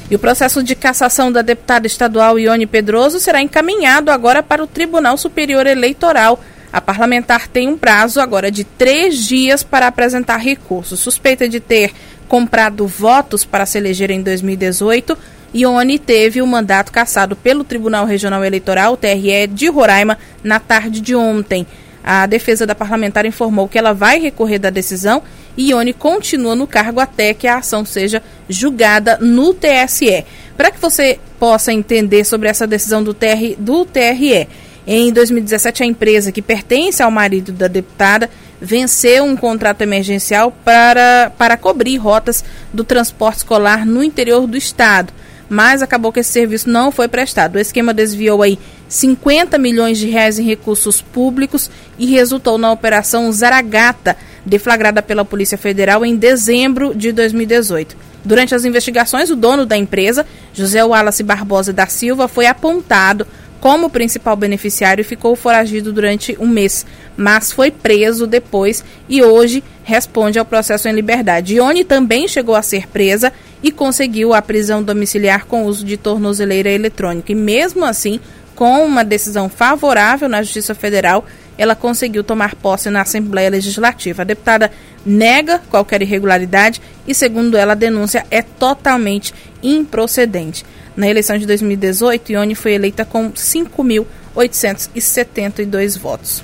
E 0.09 0.15
o 0.15 0.19
processo 0.19 0.63
de 0.63 0.73
cassação 0.73 1.31
da 1.31 1.43
deputada 1.43 1.85
estadual 1.85 2.39
Ione 2.39 2.65
Pedroso 2.65 3.19
será 3.19 3.41
encaminhado 3.41 4.09
agora 4.09 4.41
para 4.41 4.63
o 4.63 4.67
Tribunal 4.67 5.15
Superior 5.17 5.67
Eleitoral. 5.67 6.39
A 6.73 6.81
parlamentar 6.81 7.47
tem 7.47 7.67
um 7.67 7.77
prazo 7.77 8.19
agora 8.19 8.49
de 8.49 8.63
três 8.63 9.17
dias 9.17 9.61
para 9.61 9.85
apresentar 9.85 10.37
recurso. 10.37 10.97
Suspeita 10.97 11.47
de 11.47 11.59
ter 11.59 11.91
comprado 12.27 12.87
votos 12.87 13.45
para 13.45 13.67
se 13.67 13.77
eleger 13.77 14.09
em 14.09 14.23
2018, 14.23 15.15
Ione 15.53 15.99
teve 15.99 16.41
o 16.41 16.47
mandato 16.47 16.91
cassado 16.91 17.35
pelo 17.35 17.63
Tribunal 17.63 18.05
Regional 18.05 18.43
Eleitoral, 18.43 18.97
TRE, 18.97 19.47
de 19.47 19.67
Roraima, 19.67 20.17
na 20.43 20.59
tarde 20.59 21.01
de 21.01 21.15
ontem. 21.15 21.67
A 22.03 22.25
defesa 22.25 22.65
da 22.65 22.73
parlamentar 22.73 23.25
informou 23.25 23.67
que 23.67 23.77
ela 23.77 23.93
vai 23.93 24.19
recorrer 24.19 24.57
da 24.57 24.69
decisão 24.69 25.21
Ione 25.59 25.93
continua 25.93 26.55
no 26.55 26.65
cargo 26.65 26.99
até 26.99 27.33
que 27.33 27.47
a 27.47 27.57
ação 27.57 27.83
seja 27.85 28.23
julgada 28.47 29.17
no 29.19 29.53
TSE. 29.53 30.25
Para 30.55 30.71
que 30.71 30.79
você 30.79 31.19
possa 31.37 31.73
entender 31.73 32.23
sobre 32.23 32.47
essa 32.47 32.65
decisão 32.65 33.03
do, 33.03 33.13
TR, 33.13 33.55
do 33.57 33.85
TRE, 33.85 34.47
em 34.87 35.11
2017 35.11 35.83
a 35.83 35.85
empresa 35.85 36.31
que 36.31 36.41
pertence 36.41 37.03
ao 37.03 37.11
marido 37.11 37.51
da 37.51 37.67
deputada 37.67 38.29
venceu 38.61 39.23
um 39.23 39.35
contrato 39.35 39.81
emergencial 39.81 40.51
para, 40.63 41.31
para 41.37 41.55
cobrir 41.57 41.97
rotas 41.97 42.43
do 42.73 42.83
transporte 42.83 43.37
escolar 43.37 43.85
no 43.85 44.03
interior 44.03 44.47
do 44.47 44.57
estado 44.57 45.13
mas 45.49 45.81
acabou 45.81 46.13
que 46.13 46.19
esse 46.19 46.31
serviço 46.31 46.69
não 46.69 46.91
foi 46.91 47.07
prestado. 47.07 47.55
O 47.55 47.59
esquema 47.59 47.91
desviou 47.91 48.43
aí 48.43 48.59
50 48.89 49.57
milhões 49.59 49.99
de 49.99 50.07
reais 50.09 50.39
em 50.39 50.43
recursos 50.43 51.01
públicos 51.01 51.69
e 51.97 52.07
resultou 52.07 52.57
na 52.57 52.71
operação 52.71 53.31
Zaragata, 53.31 54.17
deflagrada 54.45 55.01
pela 55.01 55.23
Polícia 55.23 55.57
Federal 55.57 56.03
em 56.03 56.15
dezembro 56.15 56.93
de 56.95 57.11
2018. 57.11 57.95
Durante 58.25 58.53
as 58.53 58.65
investigações, 58.65 59.29
o 59.29 59.35
dono 59.35 59.65
da 59.65 59.77
empresa, 59.77 60.25
José 60.53 60.83
Wallace 60.83 61.23
Barbosa 61.23 61.71
da 61.71 61.87
Silva, 61.87 62.27
foi 62.27 62.47
apontado 62.47 63.25
como 63.59 63.89
principal 63.89 64.35
beneficiário 64.35 65.01
e 65.01 65.05
ficou 65.05 65.35
foragido 65.35 65.91
durante 65.91 66.35
um 66.39 66.47
mês, 66.47 66.85
mas 67.17 67.51
foi 67.51 67.69
preso 67.69 68.25
depois 68.25 68.83
e 69.07 69.21
hoje 69.21 69.63
responde 69.83 70.39
ao 70.39 70.45
processo 70.45 70.87
em 70.87 70.93
liberdade. 70.93 71.55
Ione 71.55 71.83
também 71.83 72.27
chegou 72.27 72.55
a 72.55 72.61
ser 72.61 72.87
presa 72.87 73.33
e 73.61 73.71
conseguiu 73.71 74.33
a 74.33 74.41
prisão 74.41 74.81
domiciliar 74.81 75.45
com 75.45 75.65
uso 75.65 75.83
de 75.83 75.97
tornozeleira 75.97 76.71
eletrônica. 76.71 77.31
E 77.31 77.35
mesmo 77.35 77.83
assim, 77.83 78.19
com 78.59 78.85
uma 78.85 79.03
decisão 79.05 79.47
favorável 79.47 80.27
na 80.27 80.43
Justiça 80.43 80.75
Federal, 80.75 81.25
ela 81.57 81.75
conseguiu 81.75 82.25
tomar 82.25 82.55
posse 82.55 82.89
na 82.89 83.03
Assembleia 83.03 83.49
Legislativa. 83.49 84.23
A 84.23 84.25
deputada 84.25 84.69
nega 85.05 85.61
qualquer 85.69 86.01
irregularidade 86.01 86.81
e, 87.07 87.15
segundo 87.15 87.55
ela, 87.55 87.71
a 87.71 87.75
denúncia 87.75 88.25
é 88.29 88.41
totalmente 88.41 89.33
improcedente. 89.63 90.65
Na 90.93 91.07
eleição 91.07 91.37
de 91.37 91.45
2018, 91.45 92.33
Ione 92.33 92.53
foi 92.53 92.73
eleita 92.73 93.05
com 93.05 93.31
5.872 93.31 95.97
votos. 95.97 96.43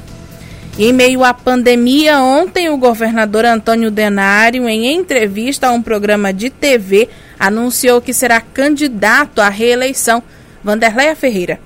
E 0.77 0.85
em 0.85 0.93
meio 0.93 1.21
à 1.21 1.33
pandemia, 1.33 2.21
ontem 2.21 2.69
o 2.69 2.77
governador 2.77 3.43
Antônio 3.43 3.91
Denário, 3.91 4.69
em 4.69 4.95
entrevista 4.95 5.67
a 5.67 5.73
um 5.73 5.81
programa 5.81 6.31
de 6.31 6.49
TV, 6.49 7.09
anunciou 7.37 7.99
que 7.99 8.13
será 8.13 8.39
candidato 8.39 9.41
à 9.41 9.49
reeleição. 9.49 10.23
Vanderleia 10.63 11.13
Ferreira. 11.13 11.59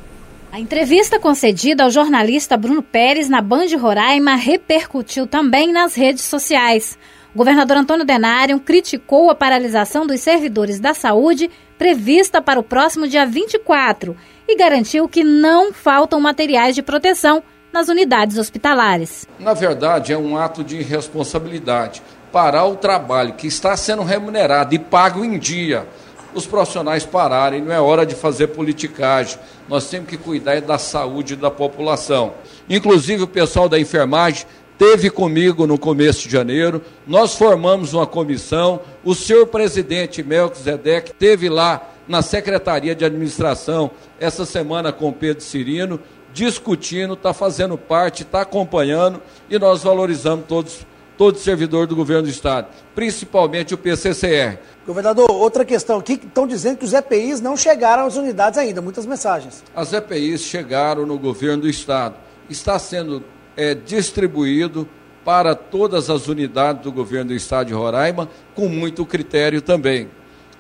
A 0.52 0.60
entrevista 0.60 1.20
concedida 1.20 1.84
ao 1.84 1.92
jornalista 1.92 2.58
Bruno 2.58 2.82
Pérez 2.82 3.30
na 3.30 3.40
Band 3.40 3.68
Roraima 3.80 4.34
repercutiu 4.34 5.28
também 5.28 5.72
nas 5.72 5.94
redes 5.94 6.24
sociais. 6.24 6.98
O 7.36 7.38
governador 7.38 7.78
Antônio 7.78 8.04
Denário 8.04 8.60
criticou 8.60 9.30
a 9.30 9.36
paralisação 9.36 10.08
dos 10.08 10.20
servidores 10.22 10.80
da 10.80 10.96
saúde 10.96 11.52
prevista 11.78 12.42
para 12.42 12.60
o 12.60 12.64
próximo 12.64 13.08
dia 13.08 13.28
24 13.28 14.18
e 14.48 14.56
garantiu 14.58 15.08
que 15.08 15.24
não 15.24 15.72
faltam 15.72 16.20
materiais 16.20 16.74
de 16.74 16.82
proteção 16.82 17.44
nas 17.72 17.88
unidades 17.88 18.40
hospitalares. 18.40 19.28
Na 19.40 19.54
verdade, 19.54 20.12
é 20.12 20.18
um 20.18 20.36
ato 20.36 20.64
de 20.64 20.78
irresponsabilidade. 20.78 22.02
Parar 22.32 22.66
o 22.66 22.76
trabalho 22.76 23.34
que 23.34 23.46
está 23.46 23.78
sendo 23.78 24.02
remunerado 24.02 24.74
e 24.74 24.80
pago 24.80 25.24
em 25.24 25.38
dia, 25.38 25.88
os 26.34 26.46
profissionais 26.46 27.06
pararem, 27.06 27.62
não 27.62 27.74
é 27.74 27.80
hora 27.80 28.06
de 28.06 28.16
fazer 28.16 28.48
politicagem. 28.48 29.40
Nós 29.68 29.90
temos 29.90 30.10
que 30.10 30.18
cuidar 30.18 30.62
da 30.62 30.78
saúde 30.78 31.36
da 31.36 31.50
população. 31.50 32.34
Inclusive, 32.70 33.24
o 33.24 33.28
pessoal 33.28 33.68
da 33.68 33.80
enfermagem 33.80 34.46
teve 34.78 35.10
comigo 35.10 35.68
no 35.68 35.78
começo 35.78 36.24
de 36.24 36.32
janeiro, 36.32 36.82
nós 37.06 37.36
formamos 37.36 37.94
uma 37.94 38.08
comissão, 38.08 38.80
o 39.04 39.14
senhor 39.14 39.46
presidente 39.48 40.24
Melquisedeque 40.24 41.14
teve 41.14 41.50
lá 41.50 41.86
na 42.08 42.22
Secretaria 42.22 42.96
de 42.96 43.04
Administração 43.04 43.92
essa 44.18 44.46
semana 44.46 44.94
com 44.94 45.12
Pedro 45.12 45.44
Cirino, 45.44 46.00
discutindo, 46.34 47.14
está 47.14 47.34
fazendo 47.34 47.78
parte, 47.78 48.24
está 48.24 48.42
acompanhando 48.42 49.22
e 49.50 49.60
nós 49.60 49.84
valorizamos 49.84 50.46
todos, 50.48 50.88
todo 51.20 51.38
servidor 51.38 51.86
do 51.86 51.98
governo 51.98 52.24
do 52.24 52.30
Estado, 52.30 52.68
principalmente 52.96 53.74
o 53.74 53.78
PCCR. 53.78 54.58
Governador, 54.88 55.30
outra 55.30 55.66
questão 55.66 56.00
aqui, 56.00 56.14
estão 56.14 56.48
dizendo 56.48 56.78
que 56.78 56.86
os 56.86 56.94
EPIs 56.94 57.42
não 57.42 57.58
chegaram 57.58 58.06
às 58.06 58.16
unidades 58.16 58.58
ainda, 58.58 58.82
muitas 58.82 59.06
mensagens. 59.06 59.62
As 59.76 59.92
EPIs 59.92 60.44
chegaram 60.44 61.06
no 61.06 61.20
governo 61.20 61.64
do 61.64 61.70
Estado. 61.70 62.16
Está 62.50 62.80
sendo 62.80 63.22
é, 63.58 63.76
distribuído 63.76 64.88
para 65.26 65.54
todas 65.56 66.10
as 66.10 66.30
unidades 66.30 66.84
do 66.84 66.92
governo 66.92 67.32
do 67.32 67.36
Estado 67.36 67.68
de 67.68 67.74
Roraima, 67.74 68.30
com 68.56 68.70
muito 68.70 69.06
critério 69.06 69.62
também. 69.62 70.10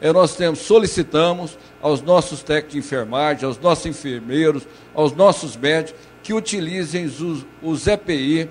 É, 0.01 0.11
nós 0.11 0.35
temos, 0.35 0.59
solicitamos 0.59 1.57
aos 1.81 2.01
nossos 2.01 2.43
técnicos 2.43 2.73
de 2.73 2.79
enfermagem, 2.79 3.45
aos 3.45 3.57
nossos 3.57 3.85
enfermeiros, 3.85 4.67
aos 4.93 5.13
nossos 5.13 5.55
médicos, 5.55 6.01
que 6.21 6.33
utilizem 6.33 7.05
os, 7.05 7.45
os 7.63 7.87
EPI 7.87 8.49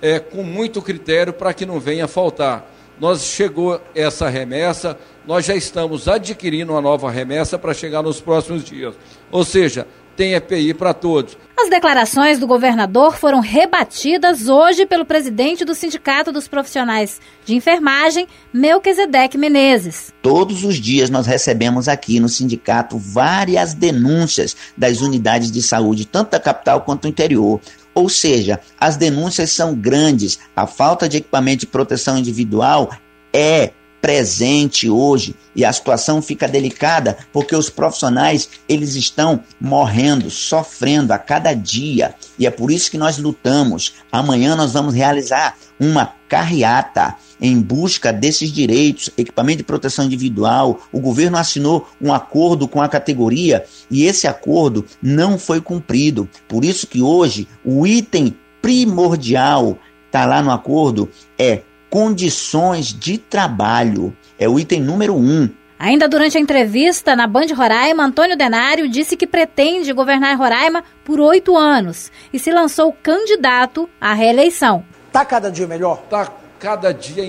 é, 0.00 0.18
com 0.18 0.42
muito 0.42 0.80
critério 0.82 1.32
para 1.32 1.52
que 1.52 1.66
não 1.66 1.80
venha 1.80 2.08
faltar. 2.08 2.70
Nós 3.00 3.24
chegou 3.24 3.80
essa 3.94 4.28
remessa, 4.28 4.98
nós 5.26 5.44
já 5.44 5.54
estamos 5.54 6.08
adquirindo 6.08 6.72
uma 6.72 6.80
nova 6.80 7.10
remessa 7.10 7.58
para 7.58 7.72
chegar 7.72 8.02
nos 8.02 8.20
próximos 8.20 8.64
dias. 8.64 8.94
Ou 9.30 9.44
seja, 9.44 9.86
tem 10.18 10.34
EPI 10.34 10.74
para 10.74 10.92
todos. 10.92 11.38
As 11.56 11.70
declarações 11.70 12.40
do 12.40 12.46
governador 12.46 13.16
foram 13.16 13.38
rebatidas 13.38 14.48
hoje 14.48 14.84
pelo 14.84 15.06
presidente 15.06 15.64
do 15.64 15.76
Sindicato 15.76 16.32
dos 16.32 16.48
Profissionais 16.48 17.20
de 17.44 17.54
Enfermagem, 17.54 18.26
Melquisedeque 18.52 19.38
Menezes. 19.38 20.12
Todos 20.20 20.64
os 20.64 20.74
dias 20.74 21.08
nós 21.08 21.26
recebemos 21.26 21.86
aqui 21.86 22.18
no 22.18 22.28
sindicato 22.28 22.98
várias 22.98 23.74
denúncias 23.74 24.56
das 24.76 25.00
unidades 25.00 25.52
de 25.52 25.62
saúde, 25.62 26.04
tanto 26.04 26.32
da 26.32 26.40
capital 26.40 26.80
quanto 26.80 27.02
do 27.02 27.08
interior. 27.08 27.60
Ou 27.98 28.08
seja, 28.08 28.60
as 28.78 28.96
denúncias 28.96 29.50
são 29.50 29.74
grandes, 29.74 30.38
a 30.54 30.68
falta 30.68 31.08
de 31.08 31.16
equipamento 31.16 31.62
de 31.62 31.66
proteção 31.66 32.16
individual 32.16 32.90
é 33.32 33.72
presente 34.00 34.88
hoje 34.88 35.34
e 35.54 35.64
a 35.64 35.72
situação 35.72 36.22
fica 36.22 36.46
delicada 36.46 37.18
porque 37.32 37.54
os 37.54 37.68
profissionais 37.68 38.48
eles 38.68 38.94
estão 38.94 39.42
morrendo, 39.60 40.30
sofrendo 40.30 41.12
a 41.12 41.18
cada 41.18 41.52
dia 41.52 42.14
e 42.38 42.46
é 42.46 42.50
por 42.50 42.70
isso 42.70 42.90
que 42.90 42.98
nós 42.98 43.18
lutamos. 43.18 43.94
Amanhã 44.10 44.54
nós 44.54 44.72
vamos 44.72 44.94
realizar 44.94 45.56
uma 45.80 46.12
carreata 46.28 47.16
em 47.40 47.60
busca 47.60 48.12
desses 48.12 48.52
direitos, 48.52 49.10
equipamento 49.16 49.58
de 49.58 49.64
proteção 49.64 50.04
individual. 50.04 50.80
O 50.92 51.00
governo 51.00 51.38
assinou 51.38 51.88
um 52.00 52.12
acordo 52.12 52.66
com 52.66 52.82
a 52.82 52.88
categoria 52.88 53.64
e 53.90 54.04
esse 54.04 54.26
acordo 54.26 54.84
não 55.00 55.38
foi 55.38 55.60
cumprido. 55.60 56.28
Por 56.46 56.64
isso 56.64 56.86
que 56.86 57.00
hoje 57.00 57.48
o 57.64 57.86
item 57.86 58.36
primordial 58.60 59.78
está 60.06 60.24
lá 60.26 60.42
no 60.42 60.50
acordo 60.50 61.08
é 61.38 61.62
condições 61.90 62.86
de 62.92 63.18
trabalho. 63.18 64.16
É 64.38 64.48
o 64.48 64.58
item 64.58 64.80
número 64.80 65.14
um. 65.14 65.48
Ainda 65.78 66.08
durante 66.08 66.36
a 66.36 66.40
entrevista 66.40 67.14
na 67.14 67.26
Band 67.26 67.46
Roraima, 67.56 68.04
Antônio 68.04 68.36
Denário 68.36 68.88
disse 68.88 69.16
que 69.16 69.26
pretende 69.28 69.92
governar 69.92 70.36
Roraima 70.36 70.82
por 71.04 71.20
oito 71.20 71.56
anos 71.56 72.10
e 72.32 72.38
se 72.38 72.50
lançou 72.50 72.92
candidato 72.92 73.88
à 74.00 74.12
reeleição. 74.12 74.84
Está 75.06 75.24
cada 75.24 75.50
dia 75.50 75.68
melhor? 75.68 76.00
Está 76.04 76.32
cada 76.58 76.92
dia 76.92 77.24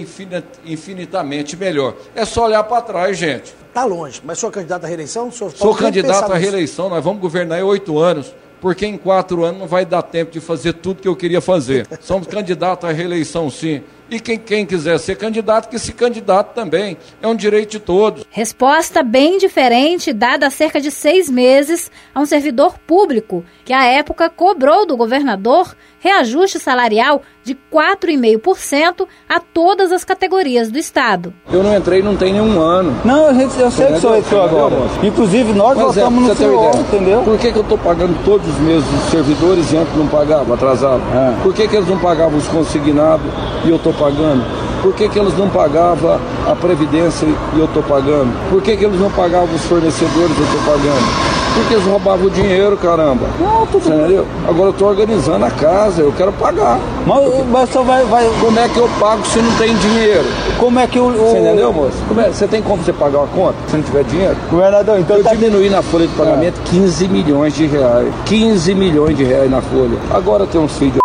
infinitamente 0.66 1.56
melhor. 1.56 1.96
É 2.16 2.26
só 2.26 2.46
olhar 2.46 2.64
para 2.64 2.82
trás, 2.82 3.18
gente. 3.18 3.54
Está 3.68 3.86
longe, 3.86 4.20
mas 4.26 4.40
sou 4.40 4.50
candidato 4.50 4.84
à 4.86 4.88
reeleição? 4.88 5.32
Sou 5.32 5.76
candidato 5.76 6.34
à 6.34 6.36
reeleição, 6.36 6.90
nós 6.90 7.04
vamos 7.04 7.22
governar 7.22 7.60
em 7.60 7.64
oito 7.64 8.00
anos. 8.00 8.34
porque 8.60 8.86
em 8.86 8.98
quatro 8.98 9.44
anos 9.44 9.60
não 9.60 9.68
vai 9.68 9.86
dar 9.86 10.02
tempo 10.02 10.32
de 10.32 10.40
fazer 10.40 10.74
tudo 10.74 11.02
que 11.02 11.08
eu 11.08 11.16
queria 11.16 11.40
fazer. 11.40 11.88
Somos 12.02 12.28
candidatos 12.28 12.90
à 12.90 12.92
reeleição, 12.92 13.50
sim. 13.50 13.82
E 14.10 14.20
quem, 14.20 14.38
quem 14.38 14.66
quiser 14.66 14.98
ser 15.00 15.16
candidato, 15.16 15.70
que 15.70 15.78
se 15.78 15.94
candidate 15.94 16.54
também. 16.56 16.98
É 17.22 17.28
um 17.28 17.36
direito 17.36 17.72
de 17.72 17.80
todos. 17.80 18.26
Resposta 18.30 19.04
bem 19.04 19.38
diferente 19.38 20.12
dada 20.12 20.48
há 20.48 20.50
cerca 20.50 20.82
de 20.82 20.90
seis 20.90 21.30
meses 21.30 21.92
a 22.14 22.20
um 22.20 22.26
servidor 22.26 22.78
público 22.80 23.44
que, 23.64 23.74
à 23.74 23.86
época, 23.86 24.30
cobrou 24.30 24.86
do 24.86 24.98
governador 24.98 25.76
reajuste 26.00 26.60
salarial 26.60 27.22
de 27.44 27.58
4,5% 27.72 29.08
a 29.28 29.40
todas 29.40 29.92
as 29.92 30.04
categorias 30.04 30.70
do 30.70 30.78
Estado. 30.78 31.34
Eu 31.52 31.64
não 31.64 31.76
entrei 31.76 32.02
não 32.02 32.16
tem 32.16 32.34
nenhum 32.34 32.60
ano. 32.62 32.96
Não, 33.04 33.28
a 33.28 33.34
gente, 33.34 33.60
eu 33.60 33.72
sei 33.72 33.88
que 33.88 34.00
sou 34.00 34.18
entrou 34.18 34.44
agora. 34.44 34.76
Inclusive, 35.04 35.54
nós 35.54 35.78
Mas 35.78 35.98
é, 35.98 36.02
votamos 36.02 36.38
pra 36.38 36.48
no 36.48 36.54
ideia, 36.54 36.82
entendeu? 36.82 37.22
Por 37.24 37.38
que, 37.38 37.52
que 37.52 37.58
eu 37.58 37.64
estou 37.64 37.78
pagando 37.78 38.24
todos 38.24 38.48
os 38.48 38.60
meses 38.60 38.88
os 38.88 39.10
servidores 39.10 39.72
e 39.72 39.78
antes 39.78 39.96
não 39.96 40.08
pagava, 40.08 40.54
atrasado? 40.54 41.02
É. 41.14 41.42
Por 41.42 41.54
que, 41.54 41.68
que 41.68 41.76
eles 41.76 41.88
não 41.88 42.00
pagavam 42.00 42.38
os 42.38 42.48
consignados 42.48 43.26
e 43.66 43.70
eu 43.70 43.76
estou 43.76 43.94
pagando? 44.00 44.44
Por 44.82 44.94
que, 44.94 45.10
que 45.10 45.20
eles 45.20 45.38
não 45.38 45.50
pagavam 45.50 46.18
a 46.48 46.56
Previdência 46.56 47.28
e 47.28 47.60
eu 47.60 47.66
estou 47.66 47.84
pagando? 47.84 48.32
Por 48.50 48.62
que, 48.62 48.78
que 48.78 48.86
eles 48.86 49.00
não 49.00 49.12
pagavam 49.12 49.54
os 49.54 49.62
fornecedores 49.66 50.32
e 50.38 50.40
eu 50.40 50.46
estou 50.46 50.62
pagando? 50.66 51.30
Porque 51.56 51.74
eles 51.74 51.86
roubavam 51.86 52.28
o 52.28 52.30
dinheiro, 52.30 52.78
caramba. 52.78 53.26
Não, 53.40 53.66
tudo 53.66 53.88
entendeu? 53.94 54.26
Agora 54.48 54.68
eu 54.68 54.72
estou 54.72 54.88
organizando 54.88 55.44
a 55.44 55.52
casa, 55.52 56.02
eu 56.02 56.14
quero 56.16 56.32
pagar. 56.32 56.80
Mas, 57.06 57.48
mas 57.50 57.70
só 57.72 57.84
vai, 57.84 58.06
vai. 58.06 58.30
Como 58.40 58.58
é 58.58 58.70
que 58.70 58.78
eu 58.78 58.90
pago 59.00 59.26
se 59.26 59.40
não 59.42 59.52
tem 59.58 59.76
dinheiro? 59.76 60.26
Como 60.58 60.80
é 60.80 60.88
que 60.88 61.00
o. 61.00 61.08
o... 61.08 61.12
Você 61.12 61.40
entendeu, 61.40 61.74
moço? 61.74 61.98
Como 62.08 62.22
é- 62.22 62.30
Você 62.30 62.48
tem 62.48 62.62
como 62.62 62.82
você 62.82 62.94
pagar 62.94 63.20
uma 63.20 63.28
conta 63.28 63.56
se 63.68 63.76
não 63.76 63.84
tiver 63.84 64.04
dinheiro? 64.06 64.38
Governador, 64.50 65.00
então 65.00 65.18
Eu 65.18 65.24
tá 65.24 65.34
diminuí 65.34 65.70
na 65.70 65.82
folha 65.82 66.08
de 66.08 66.14
pagamento 66.14 66.62
15 66.66 67.08
milhões 67.10 67.54
de 67.54 67.66
reais. 67.66 68.08
15 68.26 68.76
milhões 68.76 69.18
de 69.18 69.24
reais 69.26 69.52
na 69.52 69.62
folha. 69.62 69.98
Agora 70.12 70.46
tem 70.46 70.62
uns 70.62 70.78
filhos 70.78 71.00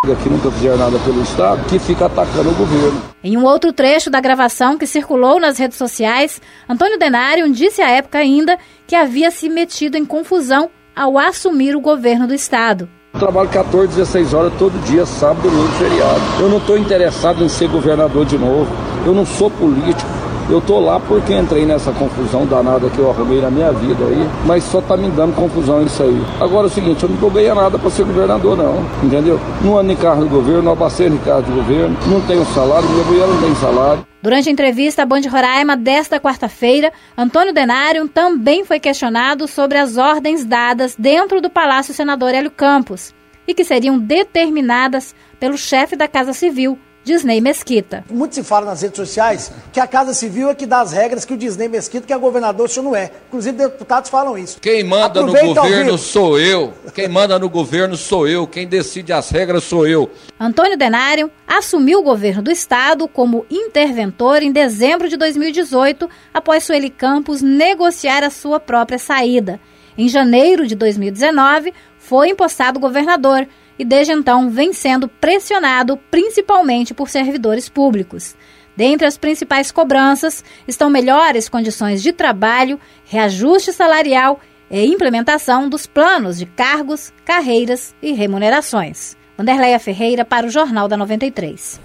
que 0.00 0.30
nunca 0.30 0.50
fizeram 0.50 0.78
nada 0.78 0.98
pelo 1.00 1.22
Estado 1.22 1.62
que 1.68 1.78
fica 1.78 2.06
atacando 2.06 2.50
o 2.50 2.54
governo. 2.54 3.02
Em 3.22 3.36
um 3.36 3.44
outro 3.44 3.70
trecho 3.70 4.08
da 4.08 4.18
gravação 4.18 4.78
que 4.78 4.86
circulou 4.86 5.38
nas 5.38 5.58
redes 5.58 5.76
sociais, 5.76 6.40
Antônio 6.66 6.98
Denário 6.98 7.50
disse 7.52 7.82
à 7.82 7.90
época 7.90 8.18
ainda 8.18 8.58
que 8.86 8.96
havia 8.96 9.30
se 9.30 9.50
metido 9.50 9.96
em 9.96 10.04
confusão 10.06 10.70
ao 10.96 11.18
assumir 11.18 11.76
o 11.76 11.80
governo 11.80 12.26
do 12.26 12.32
Estado. 12.32 12.88
Eu 13.12 13.20
trabalho 13.20 13.48
14, 13.50 13.88
16 13.88 14.32
horas 14.32 14.52
todo 14.58 14.72
dia, 14.86 15.04
sábado, 15.04 15.42
domingo, 15.42 15.68
feriado. 15.72 16.20
Eu 16.40 16.48
não 16.48 16.58
estou 16.58 16.78
interessado 16.78 17.44
em 17.44 17.48
ser 17.48 17.68
governador 17.68 18.24
de 18.24 18.38
novo. 18.38 18.70
Eu 19.04 19.12
não 19.12 19.26
sou 19.26 19.50
político. 19.50 20.08
Eu 20.48 20.60
tô 20.60 20.80
lá 20.80 20.98
porque 21.00 21.34
entrei 21.34 21.66
nessa 21.66 21.92
confusão 21.92 22.46
danada 22.46 22.88
que 22.90 22.98
eu 22.98 23.10
arrumei 23.10 23.40
na 23.40 23.50
minha 23.50 23.72
vida 23.72 24.04
aí, 24.04 24.28
mas 24.46 24.64
só 24.64 24.80
tá 24.80 24.96
me 24.96 25.08
dando 25.10 25.34
confusão 25.34 25.82
isso 25.82 26.02
aí. 26.02 26.22
Agora 26.40 26.66
é 26.66 26.70
o 26.70 26.70
seguinte, 26.70 27.02
eu 27.02 27.08
não 27.08 27.16
tô 27.16 27.30
ganhando 27.30 27.60
nada 27.60 27.78
para 27.78 27.90
ser 27.90 28.04
governador 28.04 28.56
não, 28.56 28.84
entendeu? 29.02 29.38
Não 29.62 29.78
ando 29.78 29.92
em 29.92 29.96
carro 29.96 30.24
do 30.24 30.28
governo, 30.28 30.62
não 30.62 30.72
abastei 30.72 31.08
em 31.08 31.18
carro 31.18 31.42
do 31.42 31.52
governo, 31.52 31.96
não 32.06 32.20
tenho 32.22 32.44
salário, 32.46 32.88
minha 32.88 33.04
mulher 33.04 33.26
não 33.26 33.40
tem 33.40 33.54
salário. 33.56 34.06
Durante 34.22 34.48
a 34.48 34.52
entrevista 34.52 35.02
à 35.02 35.06
Band 35.06 35.22
Roraima 35.30 35.76
desta 35.76 36.20
quarta-feira, 36.20 36.92
Antônio 37.16 37.54
Denário 37.54 38.06
também 38.06 38.64
foi 38.64 38.78
questionado 38.78 39.48
sobre 39.48 39.78
as 39.78 39.96
ordens 39.96 40.44
dadas 40.44 40.94
dentro 40.98 41.40
do 41.40 41.48
Palácio 41.48 41.94
Senador 41.94 42.34
Hélio 42.34 42.50
Campos 42.50 43.14
e 43.46 43.54
que 43.54 43.64
seriam 43.64 43.98
determinadas 43.98 45.14
pelo 45.38 45.56
chefe 45.56 45.96
da 45.96 46.06
Casa 46.06 46.32
Civil, 46.32 46.78
Disney 47.02 47.40
Mesquita. 47.40 48.04
Muito 48.10 48.34
se 48.34 48.42
fala 48.42 48.66
nas 48.66 48.82
redes 48.82 48.96
sociais 48.96 49.50
que 49.72 49.80
a 49.80 49.86
Casa 49.86 50.12
Civil 50.12 50.50
é 50.50 50.54
que 50.54 50.66
dá 50.66 50.80
as 50.80 50.92
regras 50.92 51.24
que 51.24 51.32
o 51.32 51.36
Disney 51.36 51.68
Mesquita, 51.68 52.06
que 52.06 52.12
é 52.12 52.18
governador, 52.18 52.66
o 52.66 52.68
senhor 52.68 52.84
não 52.84 52.94
é. 52.94 53.10
Inclusive, 53.28 53.56
deputados 53.56 54.10
falam 54.10 54.36
isso. 54.36 54.60
Quem 54.60 54.84
manda 54.84 55.20
Aproveita 55.20 55.46
no 55.46 55.54
governo 55.54 55.98
sou 55.98 56.38
eu. 56.38 56.74
Quem 56.94 57.08
manda 57.08 57.38
no 57.38 57.48
governo 57.48 57.96
sou 57.96 58.28
eu. 58.28 58.46
Quem 58.46 58.66
decide 58.66 59.12
as 59.12 59.30
regras 59.30 59.64
sou 59.64 59.86
eu. 59.86 60.10
Antônio 60.38 60.76
Denário 60.76 61.30
assumiu 61.46 62.00
o 62.00 62.02
governo 62.02 62.42
do 62.42 62.50
estado 62.50 63.08
como 63.08 63.46
interventor 63.50 64.42
em 64.42 64.52
dezembro 64.52 65.08
de 65.08 65.16
2018, 65.16 66.08
após 66.34 66.64
Sueli 66.64 66.90
Campos 66.90 67.40
negociar 67.40 68.22
a 68.22 68.30
sua 68.30 68.60
própria 68.60 68.98
saída. 68.98 69.58
Em 69.96 70.08
janeiro 70.08 70.66
de 70.66 70.74
2019, 70.74 71.72
foi 71.98 72.30
empossado 72.30 72.80
governador 72.80 73.46
e 73.80 73.84
desde 73.84 74.12
então 74.12 74.50
vem 74.50 74.74
sendo 74.74 75.08
pressionado 75.08 75.96
principalmente 76.10 76.92
por 76.92 77.08
servidores 77.08 77.66
públicos. 77.66 78.36
Dentre 78.76 79.06
as 79.06 79.16
principais 79.16 79.72
cobranças 79.72 80.44
estão 80.68 80.90
melhores 80.90 81.48
condições 81.48 82.02
de 82.02 82.12
trabalho, 82.12 82.78
reajuste 83.06 83.72
salarial 83.72 84.38
e 84.70 84.84
implementação 84.84 85.66
dos 85.66 85.86
planos 85.86 86.38
de 86.38 86.44
cargos, 86.44 87.10
carreiras 87.24 87.94
e 88.02 88.12
remunerações. 88.12 89.16
Wanderleia 89.38 89.78
Ferreira 89.78 90.26
para 90.26 90.46
o 90.46 90.50
Jornal 90.50 90.86
da 90.86 90.98
93. 90.98 91.80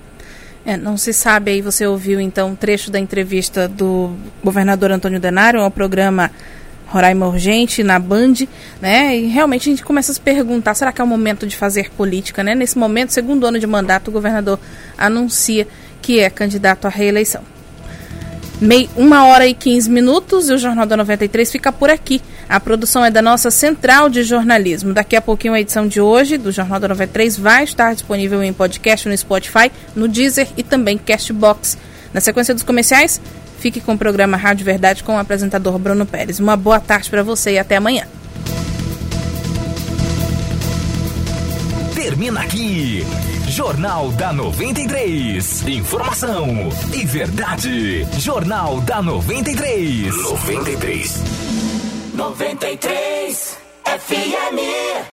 É, 0.65 0.75
não 0.75 0.97
se 0.97 1.13
sabe 1.13 1.51
aí, 1.51 1.61
você 1.61 1.87
ouviu 1.87 2.19
então 2.19 2.49
um 2.49 2.55
trecho 2.55 2.91
da 2.91 2.99
entrevista 2.99 3.69
do 3.69 4.13
governador 4.43 4.91
Antônio 4.91 5.19
Denário 5.21 5.61
ao 5.61 5.71
programa 5.71 6.29
Roraima 6.95 7.27
Urgente 7.27 7.83
na 7.83 7.99
Band, 7.99 8.47
né? 8.81 9.17
E 9.17 9.27
realmente 9.27 9.69
a 9.69 9.71
gente 9.71 9.83
começa 9.83 10.13
a 10.13 10.15
se 10.15 10.21
perguntar, 10.21 10.73
será 10.75 10.93
que 10.93 11.01
é 11.01 11.03
o 11.03 11.07
momento 11.07 11.45
de 11.45 11.57
fazer 11.57 11.91
política, 11.91 12.41
né? 12.41 12.55
Nesse 12.55 12.77
momento, 12.77 13.09
segundo 13.09 13.45
ano 13.45 13.59
de 13.59 13.67
mandato, 13.67 14.07
o 14.07 14.11
governador 14.11 14.57
anuncia 14.97 15.67
que 16.01 16.21
é 16.21 16.29
candidato 16.29 16.85
à 16.85 16.89
reeleição. 16.89 17.41
Mei, 18.61 18.89
uma 18.95 19.25
hora 19.25 19.45
e 19.45 19.53
15 19.53 19.89
minutos 19.89 20.49
e 20.49 20.53
o 20.53 20.57
Jornal 20.57 20.85
da 20.85 20.95
93 20.95 21.51
fica 21.51 21.73
por 21.73 21.89
aqui. 21.89 22.21
A 22.47 22.57
produção 22.61 23.03
é 23.03 23.11
da 23.11 23.21
nossa 23.21 23.51
central 23.51 24.09
de 24.09 24.23
jornalismo. 24.23 24.93
Daqui 24.93 25.17
a 25.17 25.21
pouquinho 25.21 25.53
a 25.53 25.59
edição 25.59 25.85
de 25.85 25.99
hoje 25.99 26.37
do 26.37 26.49
Jornal 26.49 26.79
da 26.79 26.87
93 26.87 27.37
vai 27.37 27.65
estar 27.65 27.93
disponível 27.93 28.41
em 28.41 28.53
podcast 28.53 29.09
no 29.09 29.17
Spotify, 29.17 29.69
no 29.93 30.07
Deezer 30.07 30.47
e 30.55 30.63
também 30.63 30.97
Castbox. 30.97 31.77
Na 32.13 32.21
sequência 32.21 32.53
dos 32.53 32.63
comerciais, 32.63 33.19
fique 33.59 33.81
com 33.81 33.93
o 33.93 33.97
programa 33.97 34.37
Rádio 34.37 34.65
Verdade 34.65 35.03
com 35.03 35.15
o 35.15 35.19
apresentador 35.19 35.77
Bruno 35.79 36.05
Pérez. 36.05 36.39
Uma 36.39 36.55
boa 36.55 36.79
tarde 36.79 37.09
para 37.09 37.23
você 37.23 37.53
e 37.53 37.59
até 37.59 37.77
amanhã. 37.77 38.05
Termina 41.93 42.41
aqui. 42.41 43.03
Jornal 43.47 44.11
da 44.11 44.33
93. 44.33 45.67
Informação 45.67 46.69
e 46.93 47.05
verdade. 47.05 48.05
Jornal 48.19 48.81
da 48.81 49.01
93. 49.01 50.15
93. 50.15 51.23
93 52.13 53.57
FM. 53.85 54.95